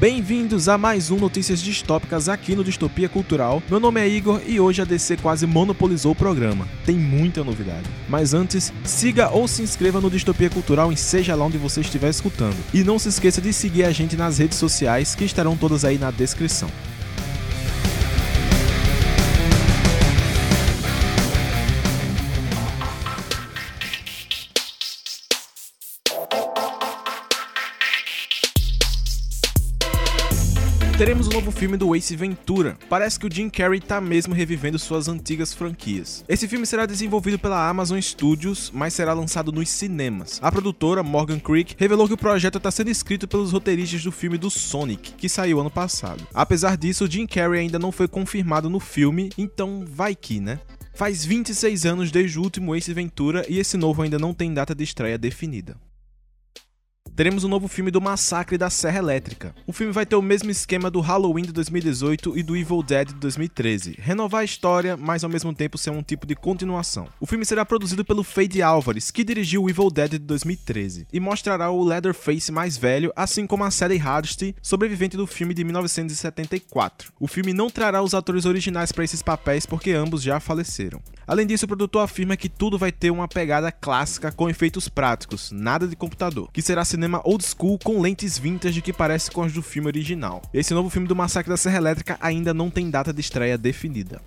Bem-vindos 0.00 0.66
a 0.66 0.78
mais 0.78 1.10
um 1.10 1.18
Notícias 1.18 1.60
Distópicas 1.60 2.26
aqui 2.26 2.56
no 2.56 2.64
Distopia 2.64 3.06
Cultural. 3.06 3.62
Meu 3.68 3.78
nome 3.78 4.00
é 4.00 4.08
Igor 4.08 4.40
e 4.46 4.58
hoje 4.58 4.80
a 4.80 4.84
DC 4.86 5.18
quase 5.18 5.46
monopolizou 5.46 6.12
o 6.12 6.14
programa. 6.14 6.66
Tem 6.86 6.96
muita 6.96 7.44
novidade. 7.44 7.84
Mas 8.08 8.32
antes, 8.32 8.72
siga 8.82 9.28
ou 9.28 9.46
se 9.46 9.60
inscreva 9.60 10.00
no 10.00 10.08
Distopia 10.08 10.48
Cultural 10.48 10.90
em 10.90 10.96
seja 10.96 11.34
lá 11.34 11.44
onde 11.44 11.58
você 11.58 11.82
estiver 11.82 12.08
escutando. 12.08 12.56
E 12.72 12.82
não 12.82 12.98
se 12.98 13.10
esqueça 13.10 13.42
de 13.42 13.52
seguir 13.52 13.84
a 13.84 13.92
gente 13.92 14.16
nas 14.16 14.38
redes 14.38 14.56
sociais 14.56 15.14
que 15.14 15.22
estarão 15.24 15.54
todas 15.54 15.84
aí 15.84 15.98
na 15.98 16.10
descrição. 16.10 16.70
Novo 31.40 31.50
filme 31.52 31.78
do 31.78 31.96
Ace 31.96 32.14
Ventura. 32.14 32.76
Parece 32.86 33.18
que 33.18 33.26
o 33.26 33.32
Jim 33.32 33.48
Carrey 33.48 33.80
tá 33.80 33.98
mesmo 33.98 34.34
revivendo 34.34 34.78
suas 34.78 35.08
antigas 35.08 35.54
franquias. 35.54 36.22
Esse 36.28 36.46
filme 36.46 36.66
será 36.66 36.84
desenvolvido 36.84 37.38
pela 37.38 37.66
Amazon 37.66 37.98
Studios, 37.98 38.70
mas 38.74 38.92
será 38.92 39.14
lançado 39.14 39.50
nos 39.50 39.70
cinemas. 39.70 40.38
A 40.42 40.52
produtora, 40.52 41.02
Morgan 41.02 41.40
Creek, 41.40 41.76
revelou 41.78 42.06
que 42.06 42.12
o 42.12 42.18
projeto 42.18 42.58
está 42.58 42.70
sendo 42.70 42.90
escrito 42.90 43.26
pelos 43.26 43.52
roteiristas 43.52 44.04
do 44.04 44.12
filme 44.12 44.36
do 44.36 44.50
Sonic, 44.50 45.12
que 45.12 45.30
saiu 45.30 45.60
ano 45.60 45.70
passado. 45.70 46.26
Apesar 46.34 46.76
disso, 46.76 47.04
o 47.04 47.10
Jim 47.10 47.26
Carrey 47.26 47.60
ainda 47.60 47.78
não 47.78 47.90
foi 47.90 48.06
confirmado 48.06 48.68
no 48.68 48.78
filme, 48.78 49.30
então 49.38 49.82
vai 49.90 50.14
que, 50.14 50.40
né? 50.40 50.60
Faz 50.92 51.24
26 51.24 51.86
anos 51.86 52.10
desde 52.10 52.38
o 52.38 52.42
último 52.42 52.76
Ace 52.76 52.92
Ventura 52.92 53.46
e 53.48 53.58
esse 53.58 53.78
novo 53.78 54.02
ainda 54.02 54.18
não 54.18 54.34
tem 54.34 54.52
data 54.52 54.74
de 54.74 54.84
estreia 54.84 55.16
definida 55.16 55.74
teremos 57.20 57.44
um 57.44 57.48
novo 57.48 57.68
filme 57.68 57.90
do 57.90 58.00
Massacre 58.00 58.56
da 58.56 58.70
Serra 58.70 58.96
Elétrica. 58.96 59.54
O 59.66 59.74
filme 59.74 59.92
vai 59.92 60.06
ter 60.06 60.16
o 60.16 60.22
mesmo 60.22 60.50
esquema 60.50 60.90
do 60.90 61.00
Halloween 61.00 61.42
de 61.42 61.52
2018 61.52 62.38
e 62.38 62.42
do 62.42 62.56
Evil 62.56 62.82
Dead 62.82 63.08
de 63.08 63.14
2013, 63.16 63.94
renovar 63.98 64.40
a 64.40 64.44
história, 64.44 64.96
mas 64.96 65.22
ao 65.22 65.28
mesmo 65.28 65.54
tempo 65.54 65.76
ser 65.76 65.90
um 65.90 66.02
tipo 66.02 66.26
de 66.26 66.34
continuação. 66.34 67.08
O 67.20 67.26
filme 67.26 67.44
será 67.44 67.62
produzido 67.62 68.06
pelo 68.06 68.24
Fade 68.24 68.62
Álvares, 68.62 69.10
que 69.10 69.22
dirigiu 69.22 69.64
o 69.64 69.68
Evil 69.68 69.90
Dead 69.90 70.12
de 70.12 70.18
2013, 70.20 71.08
e 71.12 71.20
mostrará 71.20 71.70
o 71.70 71.84
Leatherface 71.84 72.50
mais 72.50 72.78
velho, 72.78 73.12
assim 73.14 73.46
como 73.46 73.64
a 73.64 73.70
Sally 73.70 73.98
Hardesty, 73.98 74.56
sobrevivente 74.62 75.18
do 75.18 75.26
filme 75.26 75.52
de 75.52 75.62
1974. 75.62 77.12
O 77.20 77.26
filme 77.26 77.52
não 77.52 77.68
trará 77.68 78.02
os 78.02 78.14
atores 78.14 78.46
originais 78.46 78.92
para 78.92 79.04
esses 79.04 79.20
papéis 79.20 79.66
porque 79.66 79.92
ambos 79.92 80.22
já 80.22 80.40
faleceram. 80.40 81.02
Além 81.26 81.46
disso, 81.46 81.66
o 81.66 81.68
produtor 81.68 82.02
afirma 82.02 82.34
que 82.34 82.48
tudo 82.48 82.78
vai 82.78 82.90
ter 82.90 83.10
uma 83.10 83.28
pegada 83.28 83.70
clássica 83.70 84.32
com 84.32 84.48
efeitos 84.48 84.88
práticos, 84.88 85.52
nada 85.52 85.86
de 85.86 85.94
computador, 85.94 86.50
que 86.50 86.62
será 86.62 86.82
cinema 86.82 87.09
old 87.24 87.44
school 87.44 87.78
com 87.82 88.00
lentes 88.00 88.38
vintage 88.38 88.82
que 88.82 88.92
parece 88.92 89.30
com 89.30 89.42
as 89.42 89.52
do 89.52 89.62
filme 89.62 89.88
original. 89.88 90.42
Esse 90.54 90.74
novo 90.74 90.90
filme 90.90 91.08
do 91.08 91.16
Massacre 91.16 91.50
da 91.50 91.56
Serra 91.56 91.78
Elétrica 91.78 92.18
ainda 92.20 92.54
não 92.54 92.70
tem 92.70 92.90
data 92.90 93.12
de 93.12 93.20
estreia 93.20 93.58
definida. 93.58 94.20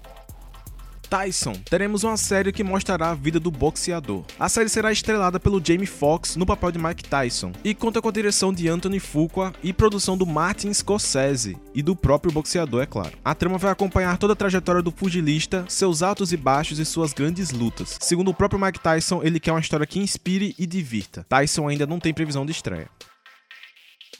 Tyson, 1.14 1.53
teremos 1.69 2.03
uma 2.03 2.17
série 2.17 2.52
que 2.52 2.64
mostrará 2.64 3.11
a 3.11 3.14
vida 3.14 3.39
do 3.39 3.52
boxeador. 3.52 4.23
A 4.39 4.50
série 4.50 4.67
será 4.67 4.92
estrelada 4.92 5.39
pelo 5.39 5.64
Jamie 5.64 5.86
Foxx 5.86 6.36
no 6.36 6.44
papel 6.44 6.72
de 6.72 6.80
Mike 6.80 7.03
Tyson 7.03 7.52
e 7.64 7.75
conta 7.75 8.02
com 8.02 8.09
a 8.09 8.11
direção 8.11 8.52
de 8.52 8.67
Anthony 8.67 9.00
Fuqua 9.00 9.53
e 9.61 9.72
produção 9.72 10.17
do 10.17 10.25
Martin 10.25 10.73
Scorsese 10.73 11.56
e 11.75 11.84
do 11.84 11.95
próprio 11.95 12.34
boxeador, 12.34 12.81
é 12.81 12.88
claro. 12.88 13.11
A 13.23 13.36
trama 13.36 13.59
vai 13.59 13.72
acompanhar 13.72 14.17
toda 14.17 14.34
a 14.34 14.36
trajetória 14.36 14.81
do 14.81 14.91
pugilista, 14.91 15.64
seus 15.69 16.02
altos 16.02 16.34
e 16.34 16.38
baixos 16.38 16.80
e 16.80 16.86
suas 16.86 17.14
grandes 17.14 17.52
lutas. 17.52 17.95
Segundo 18.02 18.31
o 18.31 18.34
próprio 18.34 18.59
Mike 18.59 18.80
Tyson, 18.80 19.22
ele 19.22 19.39
quer 19.39 19.52
uma 19.52 19.61
história 19.61 19.86
que 19.86 20.00
inspire 20.00 20.56
e 20.58 20.66
divirta. 20.66 21.23
Tyson 21.29 21.68
ainda 21.68 21.85
não 21.85 22.00
tem 22.00 22.12
previsão 22.12 22.44
de 22.44 22.53
estreia. 22.53 22.90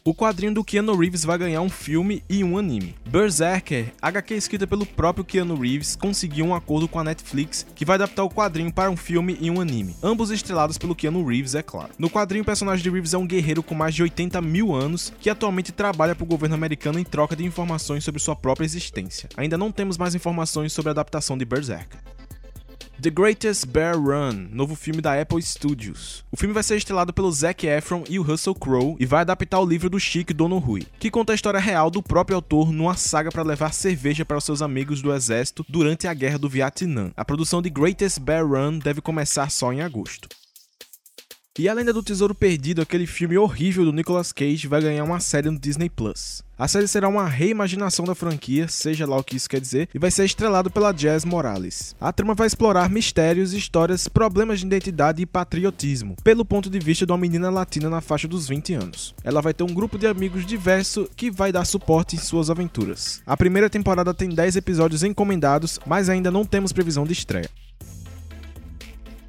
O 0.06 0.14
quadrinho 0.14 0.54
do 0.54 0.66
Keanu 0.66 0.98
Reeves 0.98 1.24
vai 1.24 1.38
ganhar 1.38 1.62
um 1.62 1.70
filme 1.70 2.22
e 2.30 2.44
um 2.44 2.58
anime. 2.58 2.94
Berserker, 3.08 3.94
HQ 4.02 4.34
escrita 4.34 4.68
pelo 4.68 4.86
próprio 4.86 5.24
Keanu 5.24 5.56
Reeves, 5.56 5.96
conseguiu 5.96 6.44
um 6.44 6.54
acordo 6.54 6.90
com 6.90 7.00
a 7.00 7.06
Netflix 7.06 7.66
que 7.74 7.86
vai 7.86 7.96
adaptar 7.96 8.26
o 8.26 8.30
quadrinho 8.30 8.70
para 8.70 8.92
um 8.92 8.98
filme 8.98 9.38
e 9.40 9.50
um 9.50 9.62
anime, 9.62 9.96
ambos 10.04 10.30
estrelados 10.30 10.78
pelo 10.78 10.94
Keanu 10.94 11.26
Reeves, 11.26 11.56
é 11.56 11.62
claro. 11.62 11.92
No 11.98 12.10
quadrinho, 12.10 12.42
o 12.42 12.46
personagem 12.46 12.84
de 12.84 12.90
Reeves 12.90 13.14
é 13.14 13.18
um 13.18 13.26
guerreiro 13.26 13.64
com 13.64 13.74
mais 13.74 13.96
de 13.96 14.04
80 14.04 14.42
mil 14.42 14.76
anos 14.76 15.14
que 15.22 15.30
atualmente 15.30 15.72
trabalha 15.72 16.14
para 16.14 16.26
o 16.26 16.28
governo 16.28 16.56
americano 16.56 17.00
em 17.00 17.06
troca 17.06 17.34
de 17.34 17.46
informações 17.46 18.04
sobre 18.04 18.20
sua 18.20 18.36
própria 18.36 18.66
existência. 18.66 19.30
Ainda 19.38 19.58
não 19.58 19.72
temos 19.72 19.98
mais 19.98 20.14
informações 20.14 20.74
sobre 20.74 20.90
a 20.90 20.92
adaptação 20.92 21.38
de 21.38 21.46
Berserker. 21.46 22.02
The 23.02 23.10
Greatest 23.10 23.66
Bear 23.68 23.98
Run, 23.98 24.48
novo 24.52 24.76
filme 24.76 25.02
da 25.02 25.20
Apple 25.20 25.42
Studios. 25.42 26.24
O 26.32 26.38
filme 26.38 26.54
vai 26.54 26.64
ser 26.64 26.78
estrelado 26.78 27.12
pelo 27.12 27.32
Zac 27.32 27.66
Efron 27.66 28.04
e 28.10 28.18
o 28.18 28.24
Russell 28.24 28.56
Crowe 28.56 28.96
e 29.00 29.06
vai 29.06 29.22
adaptar 29.22 29.60
o 29.60 29.66
livro 29.66 29.90
do 29.90 30.00
Chic 30.00 30.32
Dono 30.32 30.58
Rui, 30.58 30.86
que 31.00 31.12
conta 31.12 31.34
a 31.34 31.36
história 31.36 31.60
real 31.60 31.90
do 31.90 32.02
próprio 32.02 32.36
autor 32.36 32.72
numa 32.72 32.96
saga 32.96 33.32
para 33.32 33.44
levar 33.44 33.74
cerveja 33.74 34.24
para 34.24 34.38
os 34.38 34.44
seus 34.44 34.62
amigos 34.62 35.02
do 35.02 35.14
exército 35.14 35.66
durante 35.68 36.08
a 36.08 36.14
guerra 36.14 36.38
do 36.38 36.48
Vietnã. 36.48 37.12
A 37.18 37.26
produção 37.26 37.62
de 37.62 37.70
Greatest 37.70 38.20
Bear 38.20 38.48
Run 38.48 38.80
deve 38.80 39.02
começar 39.02 39.50
só 39.50 39.74
em 39.74 39.82
agosto. 39.82 40.30
E 41.60 41.70
a 41.70 41.74
Lenda 41.76 41.94
do 41.94 42.02
Tesouro 42.02 42.34
Perdido, 42.34 42.82
aquele 42.82 43.06
filme 43.06 43.38
horrível 43.38 43.86
do 43.86 43.94
Nicolas 43.94 44.32
Cage, 44.34 44.68
vai 44.68 44.82
ganhar 44.82 45.04
uma 45.04 45.20
série 45.20 45.52
no 45.52 45.60
Disney 45.60 45.88
Plus. 45.88 46.42
A 46.58 46.68
série 46.68 46.88
será 46.88 47.08
uma 47.08 47.28
reimaginação 47.28 48.06
da 48.06 48.16
franquia, 48.16 48.68
seja 48.68 49.06
lá 49.06 49.18
o 49.18 49.24
que 49.24 49.36
isso 49.36 49.48
quer 49.48 49.62
dizer, 49.62 49.88
e 49.94 50.00
vai 50.00 50.10
ser 50.10 50.26
estrelado 50.26 50.72
pela 50.72 50.92
Jazz 50.92 51.24
Morales. 51.24 51.96
A 52.02 52.12
trama 52.12 52.34
vai 52.34 52.48
explorar 52.48 52.90
mistérios, 52.90 53.54
histórias, 53.54 54.08
problemas 54.08 54.62
de 54.62 54.66
identidade 54.66 55.22
e 55.22 55.28
patriotismo, 55.28 56.16
pelo 56.24 56.44
ponto 56.44 56.72
de 56.72 56.80
vista 56.80 57.06
de 57.06 57.12
uma 57.12 57.20
menina 57.20 57.52
latina 57.52 57.88
na 57.88 58.02
faixa 58.02 58.28
dos 58.28 58.48
20 58.48 58.74
anos. 58.74 59.14
Ela 59.24 59.40
vai 59.40 59.54
ter 59.54 59.64
um 59.64 59.76
grupo 59.76 60.00
de 60.00 60.08
amigos 60.08 60.48
diverso 60.48 61.08
que 61.16 61.30
vai 61.30 61.52
dar 61.52 61.66
suporte 61.66 62.16
em 62.16 62.20
suas 62.20 62.50
aventuras. 62.50 63.22
A 63.28 63.38
primeira 63.38 63.70
temporada 63.70 64.12
tem 64.12 64.30
10 64.30 64.56
episódios 64.56 65.04
encomendados, 65.04 65.80
mas 65.86 66.10
ainda 66.10 66.32
não 66.32 66.46
temos 66.46 66.74
previsão 66.74 67.06
de 67.06 67.14
estreia. 67.14 67.48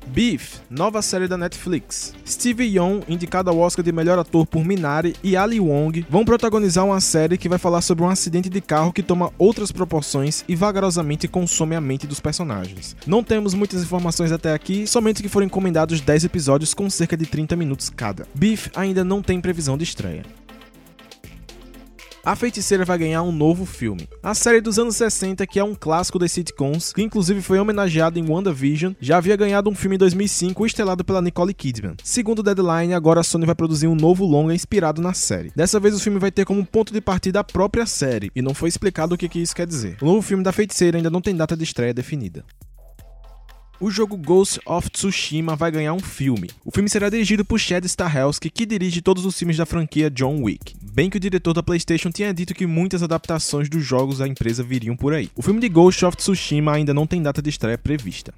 Beef, 0.07 0.61
nova 0.71 1.03
série 1.03 1.27
da 1.27 1.37
Netflix. 1.37 2.15
Steve 2.27 2.65
Yeun, 2.65 3.01
indicado 3.09 3.51
ao 3.51 3.59
Oscar 3.59 3.85
de 3.85 3.93
melhor 3.93 4.19
ator 4.19 4.47
por 4.47 4.65
Minari, 4.65 5.15
e 5.23 5.37
Ali 5.37 5.59
Wong 5.59 6.07
vão 6.09 6.25
protagonizar 6.25 6.85
uma 6.85 7.01
série 7.01 7.39
que 7.39 7.49
vai 7.49 7.59
falar 7.59 7.81
sobre 7.81 8.05
um 8.05 8.09
acidente 8.09 8.49
de 8.49 8.61
carro 8.61 8.93
que 8.93 9.03
toma 9.03 9.33
outras 9.39 9.73
proporções 9.73 10.45
e 10.49 10.55
vagarosamente 10.55 11.27
consome 11.27 11.75
a 11.75 11.81
mente 11.81 12.07
dos 12.07 12.21
personagens. 12.21 12.97
Não 13.07 13.25
temos 13.25 13.55
muitas 13.55 13.83
informações 13.83 14.31
até 14.31 14.53
aqui, 14.53 14.87
somente 14.87 15.23
que 15.23 15.29
foram 15.29 15.47
encomendados 15.47 16.01
10 16.01 16.25
episódios 16.25 16.75
com 16.75 16.89
cerca 16.89 17.17
de 17.17 17.27
30 17.27 17.57
minutos 17.57 17.91
cada. 17.91 18.27
Beef 18.35 18.69
ainda 18.75 19.03
não 19.03 19.23
tem 19.23 19.41
previsão 19.41 19.77
de 19.77 19.85
estreia. 19.85 20.44
A 22.25 22.35
Feiticeira 22.35 22.87
vai 22.87 22.97
ganhar 22.97 23.23
um 23.23 23.31
novo 23.31 23.67
filme. 23.67 24.09
A 24.23 24.35
série 24.35 24.63
dos 24.63 24.79
anos 24.79 24.97
60, 24.97 25.47
que 25.47 25.59
é 25.59 25.65
um 25.65 25.75
clássico 25.75 26.19
das 26.19 26.33
sitcoms, 26.33 26.91
que 26.91 27.03
inclusive 27.03 27.43
foi 27.43 27.59
homenageado 27.59 28.19
em 28.19 28.27
WandaVision, 28.27 28.95
já 28.99 29.19
havia 29.19 29.37
ganhado 29.37 29.69
um 29.69 29.75
filme 29.75 29.97
em 29.97 29.99
2005 29.99 30.65
estrelado 30.65 31.05
pela 31.05 31.21
Nicole 31.21 31.53
Kidman. 31.53 31.97
Segundo 32.03 32.43
Deadline, 32.43 32.95
agora 32.95 33.21
a 33.21 33.23
Sony 33.23 33.45
vai 33.45 33.55
produzir 33.55 33.89
um 33.89 33.95
novo 33.95 34.25
longa 34.25 34.55
inspirado 34.55 35.03
na 35.03 35.13
série. 35.13 35.53
Dessa 35.55 35.79
vez 35.79 35.95
o 35.95 36.01
filme 36.01 36.19
vai 36.19 36.31
ter 36.31 36.47
como 36.47 36.65
ponto 36.65 36.95
de 36.95 37.01
partida 37.03 37.41
a 37.41 37.45
própria 37.45 37.85
série, 37.85 38.31
e 38.35 38.41
não 38.41 38.55
foi 38.55 38.71
explicado 38.71 39.15
o 39.15 39.19
que 39.19 39.39
isso 39.39 39.55
quer 39.55 39.67
dizer. 39.67 39.99
O 40.01 40.07
novo 40.07 40.23
filme 40.23 40.43
da 40.43 40.51
Feiticeira 40.51 40.97
ainda 40.97 41.11
não 41.11 41.21
tem 41.21 41.37
data 41.37 41.55
de 41.55 41.65
estreia 41.65 41.93
definida 41.93 42.43
o 43.85 43.91
jogo 43.91 44.17
Ghost 44.17 44.59
of 44.65 44.89
Tsushima 44.89 45.55
vai 45.55 45.71
ganhar 45.71 45.93
um 45.93 46.01
filme. 46.01 46.49
O 46.65 46.71
filme 46.71 46.89
será 46.89 47.11
dirigido 47.11 47.45
por 47.45 47.61
Chad 47.61 47.85
Stahelski, 47.85 48.49
que 48.49 48.65
dirige 48.65 49.03
todos 49.03 49.27
os 49.27 49.39
filmes 49.39 49.59
da 49.59 49.67
franquia 49.67 50.11
John 50.11 50.43
Wick. 50.43 50.75
Bem 50.81 51.11
que 51.11 51.19
o 51.19 51.21
diretor 51.21 51.53
da 51.53 51.63
PlayStation 51.63 52.11
tinha 52.11 52.33
dito 52.33 52.55
que 52.55 52.67
muitas 52.67 53.03
adaptações 53.03 53.69
dos 53.69 53.85
jogos 53.85 54.19
da 54.19 54.27
empresa 54.27 54.63
viriam 54.63 54.97
por 54.97 55.13
aí. 55.13 55.29
O 55.37 55.43
filme 55.43 55.61
de 55.61 55.69
Ghost 55.69 56.03
of 56.03 56.17
Tsushima 56.17 56.73
ainda 56.73 56.95
não 56.95 57.07
tem 57.07 57.21
data 57.21 57.43
de 57.43 57.51
estreia 57.51 57.77
prevista 57.77 58.33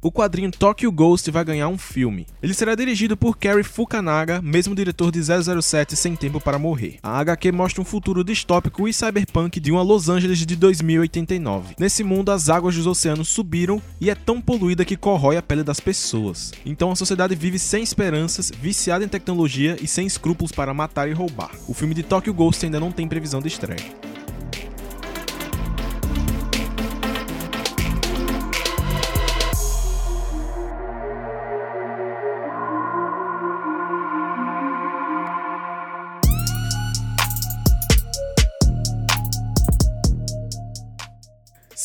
o 0.00 0.12
quadrinho 0.12 0.50
Tokyo 0.50 0.90
Ghost 0.92 1.30
vai 1.30 1.44
ganhar 1.44 1.68
um 1.68 1.78
filme. 1.78 2.26
Ele 2.42 2.54
será 2.54 2.74
dirigido 2.74 3.16
por 3.16 3.36
Cary 3.36 3.64
Fukunaga, 3.64 4.40
mesmo 4.40 4.74
diretor 4.74 5.10
de 5.10 5.20
007 5.22 5.96
Sem 5.96 6.14
Tempo 6.14 6.40
para 6.40 6.58
Morrer. 6.58 6.98
A 7.02 7.18
HQ 7.18 7.52
mostra 7.52 7.82
um 7.82 7.84
futuro 7.84 8.22
distópico 8.22 8.86
e 8.86 8.92
cyberpunk 8.92 9.58
de 9.58 9.72
uma 9.72 9.82
Los 9.82 10.08
Angeles 10.08 10.38
de 10.38 10.56
2089. 10.56 11.74
Nesse 11.78 12.04
mundo, 12.04 12.30
as 12.30 12.48
águas 12.48 12.74
dos 12.74 12.86
oceanos 12.86 13.28
subiram 13.28 13.82
e 14.00 14.10
é 14.10 14.14
tão 14.14 14.40
poluída 14.40 14.84
que 14.84 14.96
corrói 14.96 15.36
a 15.36 15.42
pele 15.42 15.62
das 15.62 15.80
pessoas. 15.80 16.52
Então 16.64 16.90
a 16.90 16.96
sociedade 16.96 17.34
vive 17.34 17.58
sem 17.58 17.82
esperanças, 17.82 18.50
viciada 18.50 19.04
em 19.04 19.08
tecnologia 19.08 19.76
e 19.80 19.86
sem 19.86 20.06
escrúpulos 20.06 20.52
para 20.52 20.72
matar 20.74 21.08
e 21.08 21.12
roubar. 21.12 21.50
O 21.66 21.74
filme 21.74 21.94
de 21.94 22.02
Tokyo 22.02 22.32
Ghost 22.32 22.64
ainda 22.64 22.80
não 22.80 22.92
tem 22.92 23.08
previsão 23.08 23.40
de 23.40 23.48
estreia. 23.48 24.07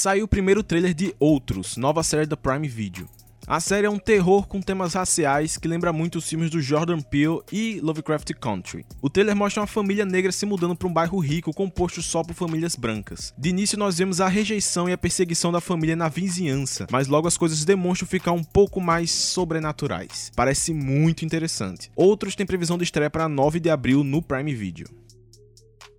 Saiu 0.03 0.25
o 0.25 0.27
primeiro 0.27 0.61
trailer 0.61 0.93
de 0.93 1.15
Outros, 1.17 1.77
nova 1.77 2.03
série 2.03 2.25
da 2.25 2.35
Prime 2.35 2.67
Video. 2.67 3.07
A 3.47 3.61
série 3.61 3.87
é 3.87 3.89
um 3.89 3.97
terror 3.97 4.45
com 4.45 4.61
temas 4.61 4.95
raciais 4.95 5.55
que 5.55 5.65
lembra 5.65 5.93
muito 5.93 6.17
os 6.17 6.27
filmes 6.27 6.49
do 6.49 6.59
Jordan 6.59 6.99
Peele 6.99 7.39
e 7.49 7.79
Lovecraft 7.81 8.33
Country. 8.33 8.85
O 9.01 9.09
trailer 9.09 9.33
mostra 9.33 9.61
uma 9.61 9.67
família 9.67 10.03
negra 10.03 10.33
se 10.33 10.45
mudando 10.45 10.75
para 10.75 10.89
um 10.89 10.93
bairro 10.93 11.19
rico 11.19 11.53
composto 11.53 12.01
só 12.01 12.21
por 12.21 12.33
famílias 12.33 12.75
brancas. 12.75 13.33
De 13.37 13.47
início 13.47 13.79
nós 13.79 13.97
vemos 13.97 14.19
a 14.19 14.27
rejeição 14.27 14.89
e 14.89 14.91
a 14.91 14.97
perseguição 14.97 15.53
da 15.53 15.61
família 15.61 15.95
na 15.95 16.09
vizinhança, 16.09 16.85
mas 16.91 17.07
logo 17.07 17.25
as 17.25 17.37
coisas 17.37 17.63
demonstram 17.63 18.05
ficar 18.05 18.33
um 18.33 18.43
pouco 18.43 18.81
mais 18.81 19.09
sobrenaturais. 19.09 20.33
Parece 20.35 20.73
muito 20.73 21.23
interessante. 21.23 21.89
Outros 21.95 22.35
têm 22.35 22.45
previsão 22.45 22.77
de 22.77 22.83
estreia 22.83 23.09
para 23.09 23.29
9 23.29 23.57
de 23.57 23.69
abril 23.69 24.03
no 24.03 24.21
Prime 24.21 24.53
Video 24.53 24.85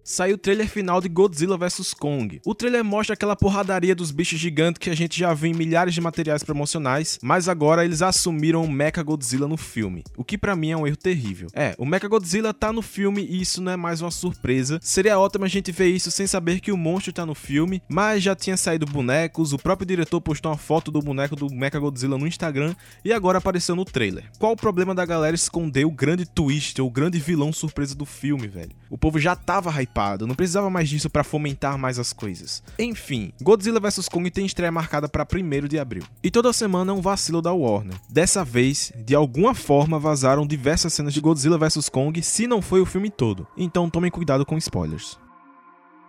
saiu 0.04 0.34
o 0.34 0.38
trailer 0.38 0.68
final 0.68 1.00
de 1.00 1.08
Godzilla 1.08 1.56
vs 1.56 1.94
Kong. 1.94 2.40
O 2.44 2.54
trailer 2.54 2.84
mostra 2.84 3.14
aquela 3.14 3.34
porradaria 3.34 3.94
dos 3.94 4.10
bichos 4.10 4.38
gigantes 4.38 4.78
que 4.78 4.90
a 4.90 4.94
gente 4.94 5.18
já 5.18 5.32
viu 5.32 5.50
em 5.50 5.54
milhares 5.54 5.94
de 5.94 6.00
materiais 6.00 6.42
promocionais, 6.42 7.18
mas 7.22 7.48
agora 7.48 7.84
eles 7.84 8.02
assumiram 8.02 8.62
o 8.62 8.70
Mecha 8.70 9.02
Godzilla 9.02 9.48
no 9.48 9.56
filme, 9.56 10.04
o 10.16 10.22
que 10.22 10.36
para 10.36 10.54
mim 10.54 10.70
é 10.70 10.76
um 10.76 10.86
erro 10.86 10.96
terrível. 10.96 11.48
É, 11.54 11.74
o 11.78 11.86
Mecha 11.86 12.06
Godzilla 12.06 12.52
tá 12.52 12.70
no 12.70 12.82
filme 12.82 13.24
e 13.24 13.40
isso 13.40 13.62
não 13.62 13.72
é 13.72 13.76
mais 13.76 14.02
uma 14.02 14.10
surpresa. 14.10 14.78
Seria 14.82 15.18
ótimo 15.18 15.46
a 15.46 15.48
gente 15.48 15.72
ver 15.72 15.88
isso 15.88 16.10
sem 16.10 16.26
saber 16.26 16.60
que 16.60 16.70
o 16.70 16.76
monstro 16.76 17.12
tá 17.12 17.24
no 17.24 17.34
filme, 17.34 17.82
mas 17.88 18.22
já 18.22 18.36
tinha 18.36 18.56
saído 18.58 18.84
bonecos, 18.84 19.54
o 19.54 19.58
próprio 19.58 19.86
diretor 19.86 20.20
postou 20.20 20.52
uma 20.52 20.58
foto 20.58 20.90
do 20.90 21.00
boneco 21.00 21.34
do 21.34 21.48
Mecha 21.50 21.78
Godzilla 21.78 22.18
no 22.18 22.26
Instagram 22.26 22.74
e 23.02 23.12
agora 23.12 23.38
apareceu 23.38 23.74
no 23.74 23.86
trailer. 23.86 24.30
Qual 24.38 24.52
o 24.52 24.56
problema 24.56 24.94
da 24.94 25.06
galera 25.06 25.34
esconder 25.34 25.86
o 25.86 25.90
grande 25.90 26.26
twist 26.26 26.78
o 26.80 26.90
grande 26.90 27.18
vilão 27.18 27.52
surpresa 27.52 27.94
do 27.94 28.04
filme, 28.04 28.46
velho? 28.46 28.72
O 28.90 28.98
povo 28.98 29.18
já 29.18 29.34
tava 29.34 29.70
hypado 29.70 29.93
hypado, 29.94 30.26
não 30.26 30.34
precisava 30.34 30.68
mais 30.68 30.88
disso 30.88 31.08
para 31.08 31.22
fomentar 31.22 31.78
mais 31.78 31.98
as 31.98 32.12
coisas. 32.12 32.62
Enfim, 32.78 33.32
Godzilla 33.40 33.78
vs 33.78 34.08
Kong 34.08 34.28
tem 34.30 34.44
estreia 34.44 34.72
marcada 34.72 35.08
para 35.08 35.24
1 35.24 35.68
de 35.68 35.78
abril. 35.78 36.02
E 36.22 36.30
toda 36.30 36.52
semana 36.52 36.90
é 36.90 36.94
um 36.94 37.00
vacilo 37.00 37.40
da 37.40 37.52
Warner. 37.52 37.94
Dessa 38.10 38.44
vez, 38.44 38.92
de 38.96 39.14
alguma 39.14 39.54
forma 39.54 39.98
vazaram 39.98 40.46
diversas 40.46 40.92
cenas 40.92 41.14
de 41.14 41.20
Godzilla 41.20 41.56
vs 41.56 41.88
Kong, 41.88 42.20
se 42.20 42.46
não 42.46 42.60
foi 42.60 42.80
o 42.80 42.86
filme 42.86 43.10
todo. 43.10 43.46
Então 43.56 43.88
tomem 43.88 44.10
cuidado 44.10 44.44
com 44.44 44.58
spoilers. 44.58 45.18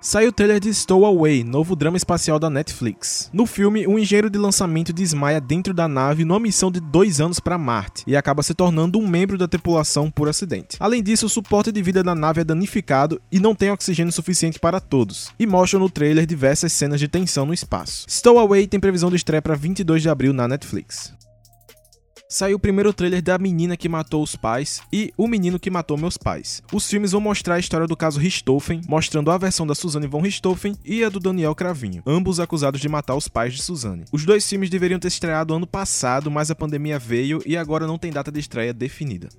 Saiu 0.06 0.30
o 0.30 0.32
trailer 0.32 0.60
de 0.60 0.72
Stowaway, 0.72 1.44
novo 1.44 1.76
drama 1.76 1.98
espacial 1.98 2.38
da 2.38 2.48
Netflix. 2.48 3.28
No 3.34 3.48
filme, 3.48 3.88
um 3.88 3.98
engenheiro 3.98 4.30
de 4.30 4.38
lançamento 4.38 4.94
desmaia 4.94 5.42
dentro 5.42 5.74
da 5.74 5.88
nave 5.88 6.24
numa 6.24 6.40
missão 6.40 6.70
de 6.70 6.80
dois 6.80 7.20
anos 7.20 7.40
para 7.40 7.58
Marte 7.58 8.04
e 8.06 8.16
acaba 8.16 8.44
se 8.44 8.54
tornando 8.54 9.00
um 9.00 9.08
membro 9.08 9.36
da 9.36 9.48
tripulação 9.48 10.12
por 10.12 10.30
acidente. 10.30 10.78
Além 10.80 11.02
disso, 11.02 11.26
o 11.26 11.30
suporte 11.30 11.72
de 11.72 11.82
vida 11.82 12.04
da 12.04 12.14
nave 12.14 12.42
é 12.42 12.44
danificado 12.44 13.20
e 13.32 13.40
não 13.40 13.56
tem 13.56 13.72
oxigênio 13.72 14.14
suficiente 14.14 14.60
para 14.60 14.80
todos. 14.80 15.32
E 15.40 15.48
mostram 15.48 15.80
no 15.80 15.90
trailer 15.90 16.28
diversas 16.28 16.72
cenas 16.72 17.00
de 17.00 17.08
tensão 17.08 17.48
no 17.48 17.54
espaço. 17.54 18.06
Stowaway 18.08 18.68
tem 18.68 18.80
previsão 18.80 19.10
de 19.10 19.16
estreia 19.16 19.42
para 19.42 19.56
22 19.56 20.04
de 20.04 20.10
abril 20.10 20.34
na 20.34 20.48
Netflix 20.48 21.16
saiu 22.36 22.58
o 22.58 22.60
primeiro 22.60 22.92
trailer 22.92 23.22
da 23.22 23.38
menina 23.38 23.78
que 23.78 23.88
matou 23.88 24.22
os 24.22 24.36
pais 24.36 24.82
e 24.92 25.14
o 25.16 25.26
menino 25.26 25.58
que 25.58 25.72
matou 25.72 25.98
meus 25.98 26.18
pais. 26.18 26.62
Os 26.74 26.86
filmes 26.90 27.14
vão 27.14 27.22
mostrar 27.22 27.56
a 27.56 27.60
história 27.60 27.88
do 27.88 27.96
caso 27.96 28.20
Richthofen, 28.20 28.82
mostrando 28.90 29.32
a 29.32 29.38
versão 29.38 29.66
da 29.66 29.74
Suzanne 29.74 30.06
von 30.06 30.20
Richthofen 30.20 30.76
e 30.84 31.02
a 31.02 31.08
do 31.08 31.20
Daniel 31.20 31.56
Cravinho, 31.56 32.04
ambos 32.06 32.42
acusados 32.42 32.82
de 32.82 32.90
matar 32.90 33.16
os 33.16 33.30
pais 33.30 33.54
de 33.54 33.62
Suzanne. 33.62 34.04
Os 34.12 34.26
dois 34.26 34.48
filmes 34.48 34.70
deveriam 34.70 35.00
ter 35.00 35.08
estreado 35.08 35.54
ano 35.54 35.66
passado, 35.66 36.30
mas 36.30 36.52
a 36.52 36.56
pandemia 36.56 37.00
veio 37.00 37.42
e 37.46 37.56
agora 37.56 37.88
não 37.88 37.98
tem 37.98 38.12
data 38.12 38.30
de 38.30 38.42
estreia 38.42 38.74
definida. 38.74 39.30